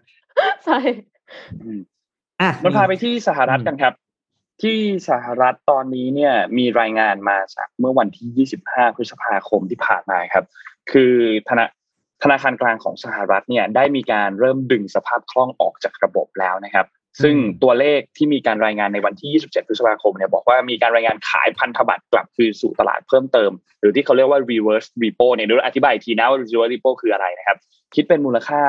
[0.65, 0.79] ใช่
[1.65, 1.81] อืม
[2.41, 3.95] อะมันพาไปที่สหรัฐกันครับ
[4.63, 10.45] ที่สหรัฐตอนนี้เนี่ยมีรายงานมาจากเมื่อวันที่ 25 พฤษภาคมที่ผ่านมาครับ
[10.93, 11.15] คือ
[11.49, 11.65] ธนา
[12.23, 16.87] ธนาคารกลางของสหรัฐเนี่ยได้มีการเริ่มดึงสภาพคล่องออกจากระบบแล้วนะครับ
[17.23, 23.51] ซึ่งตัวเลขที่มีการรายงานในวันที่ 27 พฤษภาคมเนี่ยบอกว่ามีการรายงานขายพันธบัตรกลับคืนสู่ตลาดเพิ่มเติม
[23.81, 27.59] หรือที่เขาเรียกว่า reverse repo เนี่ยเดี๋ยวอธิบายทีนะว่า reverse repo คืออะไรนะครับ
[27.95, 28.63] คิดเป็นมูลค่า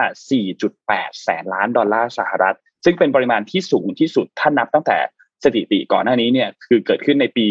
[0.58, 4.98] 4.8 แสนล้านดอลลาร์สหรัฐ ซึ่งเป็นปริมาณที่สูงที่สุดถ้านับตั้งแต่
[5.44, 7.48] สถิติก่อนหน้านี้เนี่ยคือเกิดขึ้นในปี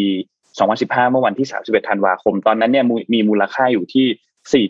[0.53, 4.67] 2015 เมื่อวันที่ 31 ธันวาคม ตอนนั้นเนี่ยมูมีมูลค่าอยู่ที่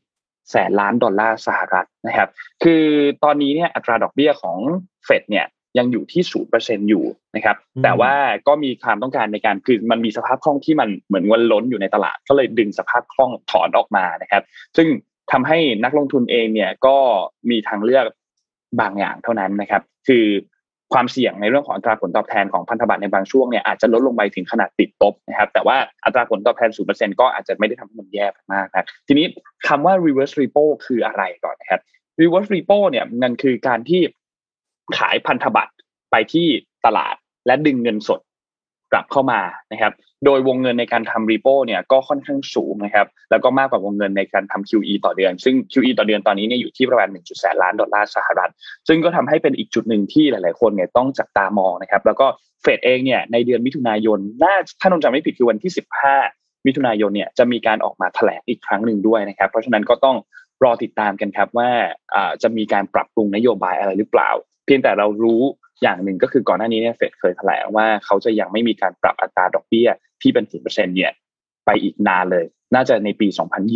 [0.00, 0.01] 4.74
[0.50, 2.28] แสนล้านดอลลาร์สหรัฐนะครับ
[2.62, 2.84] คือ
[3.24, 4.58] ตอนนี้เนี่ยอัตราดอกเบี้ยของ
[5.04, 5.46] เฟดเนี่ย
[5.78, 6.22] ยังอยู่ที่
[6.56, 7.04] 0%อยู่
[7.36, 8.12] นะครับ แต่ว่า
[8.48, 14.42] ก็มีความต้องการในการคือมันมีสภาพคล่องที่มันเหมือนเงินล้นอยู่ในตลาด ก็เลยดึงสภาพคล่องถอนออกมานะครับ
[14.76, 14.88] ซึ่ง
[15.32, 16.96] ทำให้นักลงทุนเองเนี่ยก็
[17.50, 18.06] มีทางเลือก
[18.80, 20.26] บางอย่างเท่านั้นนะครับ คือ
[20.92, 29.26] ความเสี่ยงในเรื่องของอัตราผลตอบแทนของพันธบัตรในบางช่วงเนี่ยอาจจะลดลงไปถึงขนาดติดลบนะครับแต่ว่าอัตราผลตอบแทน 0%ก็อาจจะไม่ได้ทำให้มันแย่มากนะทีนี้
[29.68, 31.80] คำว่า reverse repo คืออะไรก่อนนะครับ
[32.20, 34.02] reverse repo เนี่ยมันคือการที่
[34.98, 35.72] ขายพันธบัตร
[36.10, 36.46] ไปที่
[36.86, 37.14] ตลาด
[37.46, 38.20] และดึงเงินสด
[38.92, 39.40] กลับเข้ามา
[39.72, 39.92] นะครับ
[40.24, 47.40] โดยวงเงินในการทำ repo เนี่ยก็ค่อนข้างสูงนะครับ แล้วก็มากกว่าวงเงินในการทำ QE ต่อเดือน ซึ่ง QE ต่อเดือนตอนนี้เนี่ยอยู่ที่ประมาณ 1.
[47.40, 48.50] แสนล้านดอลลาร์สหรัฐ
[48.88, 52.26] ซึ่งก็ทำให้เป็นอีกจุดหนึ่งที่หลาย ๆ คนเนี่ยต้องจับตามองนะครับ แล้วก็
[52.62, 55.72] เฟดเองเนี่ยในเดือนมิถุนายน น่าถ้านนจำไม่ผิดคือวันที่
[56.18, 60.16] 15 มิถุนายนเนี่ยจะมีการออกมาแถลงอีกครั้งหนึ่งด้วยนะครับ เพราะฉะนั้นก็ต้อง
[60.64, 61.70] รอติดตามกันครับว่า
[62.42, 64.30] จะมีการปรับปรุงนโยบายอะไรหรือเปล่า
[64.66, 65.42] เพียงแต่เรารู้
[65.82, 69.88] อย่างหนึ่งก็คือก่อนหน้านี้เนี่ยเฟดเคยแถลงว่าเขาจะยังไม่มีการปรับอัตราดอกเบี้ย
[70.22, 71.12] ที่เป็นศูนเปอร์เซ็นเนี่ย
[71.66, 73.28] ไปอีกนานเลย น่าจะในปี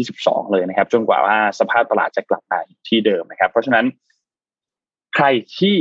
[0.02, 3.84] 2022 เลยนะครับ จนกว่าว่าสภาพตลาดจะกลับมาที่เดิมนะครับ เพราะฉะนั้น
[5.14, 5.26] ใคร
[5.58, 5.76] ที่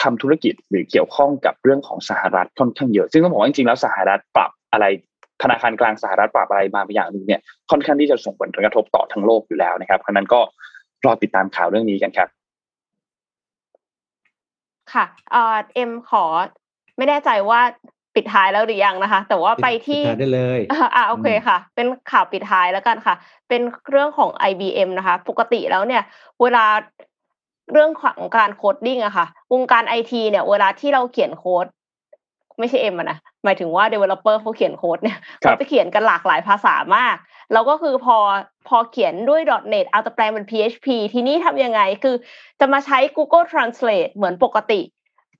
[0.00, 4.86] ทำธุรกิจหรือเกี่ยวข้องกับเรื่องของสหรัฐค่อนข้างเยอะ ซึ่งต้องบอกว่าจริงๆแล้วสหรัฐปรับอะไร
[5.42, 10.40] ธนาคารกลางสหรัฐปรับอะไรมาบางอย่างหนึ่งเนี่ยค่อนข้างที่จะส่งผลกระทบต่อทั้งโลกอยู่แล้วนะครับเพราะนั้นก็
[11.04, 12.28] รอติดตามข่าวเรื่องนี้กันครับ
[14.94, 15.04] ค่ะ
[15.74, 16.24] เอ็มขอ
[16.96, 17.60] ไม่แน่ใจว่า
[18.14, 20.60] ปิดท้ายแล้วหรือยังนะคะ แต่ว่าไปที่ได้เลย
[20.94, 23.14] อ่าโอเคค่ะ เป็นข่าวปิดท้ายแล้วกันค่ะ
[23.48, 26.02] เป็นเรื่องของ IBM นะคะ ปกติแล้วเนี่ย
[26.42, 26.64] เวลา
[27.72, 31.66] เรื่องของการ coding อะค่ะ วงการไอทีเนี่ย เวลาที่เราเขียนโค้ด
[32.58, 37.16] ไม่ใช่เอ็มนะหมายถึงว่า developer เขาเขียนโค้ดเนี่ยเขาจะเขียนกันหลากหลายภาษามาก
[37.52, 38.16] แล้วก็คือพอ
[38.68, 39.40] พอเขียนด้วย
[39.72, 42.16] .NET เอาจะแปลงเป็น PHP ทีนี้ทำยังไงคือ
[42.60, 44.80] จะมาใช้ Google Translate เหมือนปกติ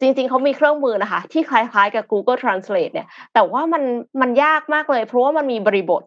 [0.00, 3.82] จริงๆ เขามีเครื่องมือนะคะ ที่คล้ายๆ กับ Google Translate เนี่ย แต่ว่ามัน
[4.20, 6.02] มันยากมากเลย เพราะว่ามันมีบริบท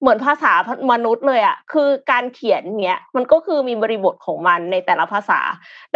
[0.00, 0.52] เหมือนภาษา
[0.92, 5.40] มนุษย์เลยอะคือการเขียนเนี้ยมันก็คือมีบริบทของมันในแต่ละภาษา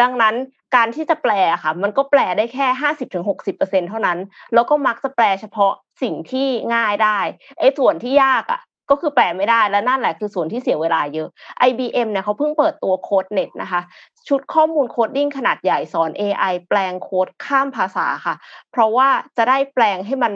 [0.00, 0.34] ดังนั้น
[0.76, 1.32] การที่จะแปล
[1.62, 4.18] ค่ะ มันก็แปลได้แค่ห้าสิบถึงหกสิบเปอร์เซ็นต์เท่านั้น
[4.54, 7.18] แล้วก็มักจะแปลเฉพาะสิ่งที่ง่ายได้
[7.58, 8.60] ไอ้ส่วนที่ยากอะ
[8.90, 11.28] ก็คือแปลไม่ได้และนั่นแหละคือส่วนที่เสียเวลาเยอะ
[11.68, 13.80] IBM เนี่ยเขาเพิ่งเปิดตัว CodeNet นะคะ
[14.28, 18.34] ชุดข้อมูล coding ขนาดใหญ่สอน AI แปลงโค้ดข้ามภาษาค่ะ
[18.70, 20.32] เพราะว่าจะได้แปลงให้มัน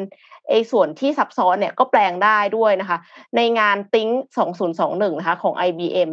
[0.48, 2.98] ไอ้ส่วนที่ซับซ้อนเนี่ยก็แปลงได้ด้วยนะคะ
[3.36, 4.08] ในงาน Think
[4.64, 6.10] 2021นะคะของ IBM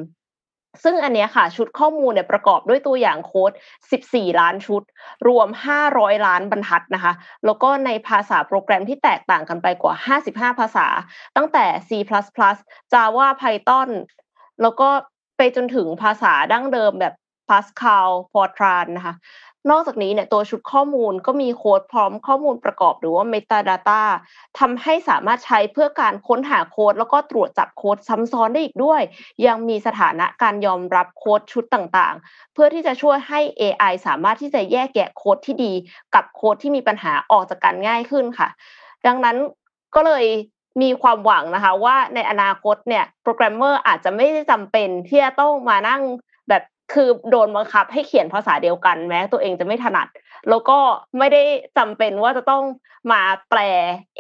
[0.84, 3.52] ซึ่งอันนี้ค่ะ ชุดข้อมูลเนี่ยประกอบด้วยตัวอย่างโค้ด
[3.96, 4.82] 14 ล้านชุด
[5.28, 5.48] รวม
[5.88, 7.14] 500 ล้านบรรทัดนะคะ
[7.46, 9.96] แล้วก็ในภาษาโปรแกรมที่แตกต่างกันไปกว่า
[10.28, 10.88] 55 ภาษา
[11.36, 11.92] ตั้งแต่ C++
[12.94, 13.90] Java Python
[14.62, 14.90] แล้วก็
[15.38, 17.14] ไปจนถึงภาษาดั้งเดิมแบบ
[17.50, 19.16] Pascal Fortran นะคะ
[19.72, 24.02] นอกจากนี้เนี่ยตัวชุดข้อมูลก็มีโค้ดพร้อมข้อมูลประกอบหรือว่า metadata
[24.60, 29.02] ทำให้สามารถใช้เพื่อการค้นหาโค้ดแล้วก็ตรวจจับโค้ดซ้ำซ้อนได้อีกด้วย
[29.46, 35.74] ยังมีสถานะการยอมรับโค้ดชุดต่างๆ เพื่อที่จะช่วยให้ AI สามารถที่จะแยกแยะโค้ดที่ดี
[36.16, 38.48] กับโค้ดที่มีปัญหาออกจากกันง่ายขึ้นค่ะ
[39.08, 39.38] ดังนั้น
[39.96, 40.26] ก็เลย
[40.82, 46.02] มีความหวังนะคะว่าในอนาคตเนี่ยโปรแกรมเมอร์อาจจะไม่ได้จำเป็นที่จะต้องมานั่ง
[46.50, 46.64] แบบ
[46.94, 50.08] คือโดนบังคับให้เขียนภาษาเดียวกันแม้ตัวเองจะไม่ถนัด
[50.50, 50.80] แล้วก็
[51.18, 51.44] ไม่ได้
[51.78, 52.64] จำเป็นว่าจะต้อง
[53.12, 53.60] มาแปล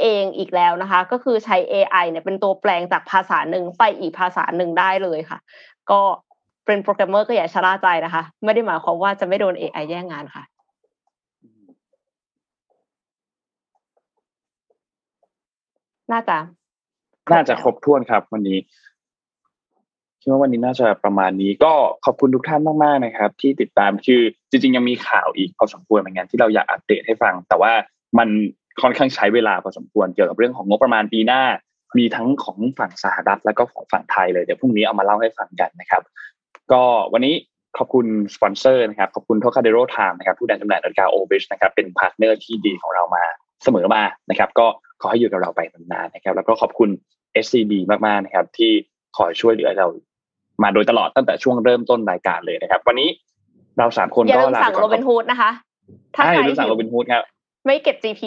[0.01, 5.39] เองอีกแล้วนะคะ ก็คือใช้ AI เนี่ยเป็นตัวแปลงจากภาษาหนึ่งไปอีกภาษาหนึ่งได้เลยค่ะ
[5.91, 6.01] ก็
[6.65, 10.43] เป็นโปรแกรมเมอร์ก็อย่าชะล่าใจนะคะ ไม่ได้หมายความว่าจะไม่โดน AI แย่งงานค่ะ
[16.11, 16.37] น่าจะ
[17.33, 18.57] น่าจะครบถ้วนครับ วันนี้
[20.21, 21.73] คิดว่าวันนี้น่าจะประมาณนี้ก็
[22.05, 27.71] ขอบคุณทุกท่านมากๆนะครับ ที่ติดตามคือจริงๆยังมีข่าวอีกพอสมควรเหมือนกันที่เราอยากอัปเดตให้ฟัง แต่ว่า
[28.17, 28.29] มัน
[28.81, 31.43] ค่อนข้างใช้เวลาพอสมควรเกี่ยวกับเรื่องของงบประมาณปีหน้า
[31.97, 36.03] มีทั้งของฝั่งสหรัฐแล้วก็ของฝั่งไทยเลยเดี๋ยวพรุ่งนี้เอามาเล่าให้ฟังกันนะครับ
[36.71, 37.35] ก็วันนี้
[37.77, 38.05] ขอบคุณ
[38.35, 43.23] สปอนเซอร์นะครับขอบคุณ Trocadero Time นะครับผู้แทนจำหน่ายนาฬิกาโอเบชนะครับเป็น partner ที่ดีของเรามา
[43.63, 44.67] เสมอมานะครับ ก็
[45.01, 46.89] ขอให้อยู่กับเราไปนานๆนะครับ แล้วก็ขอบคุณ
[47.45, 48.71] SCB มากๆนะครับที่
[49.17, 49.87] คอยช่วยเหลือเรา
[50.63, 53.09] มาโดยตลอดตั้งแต่ช่วงเริ่มต้นรายการเลยนะครับ วันนี้
[53.77, 55.51] เราสามคนก็ลาไปก่อนอย่าลืมสั่งโรบินฮูดนะคะ
[56.15, 57.23] ถ้าใครสั่งโรบินฮูดครับ
[57.65, 58.21] ไม่เก็บ GP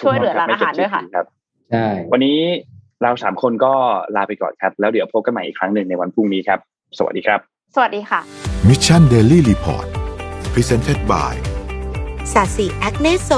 [0.00, 1.26] ช่วยเหลือร้านอาหารด้วยค่ะครับ
[1.70, 2.38] ใช่วันนี้
[3.02, 3.72] เราสามคนก็
[4.16, 6.58] ลาไปก่อนครับ แล้วเดี๋ยวพบกันใหม่อีกครั้งหนึ่งในวันพรุ่งนี้ครับ
[6.98, 7.40] สวัสดีครับ
[7.74, 8.20] สวัสดีค่ะ
[8.68, 9.86] Mission Daily Report
[10.52, 11.34] Presented by
[12.32, 13.30] Sasi Acne Sol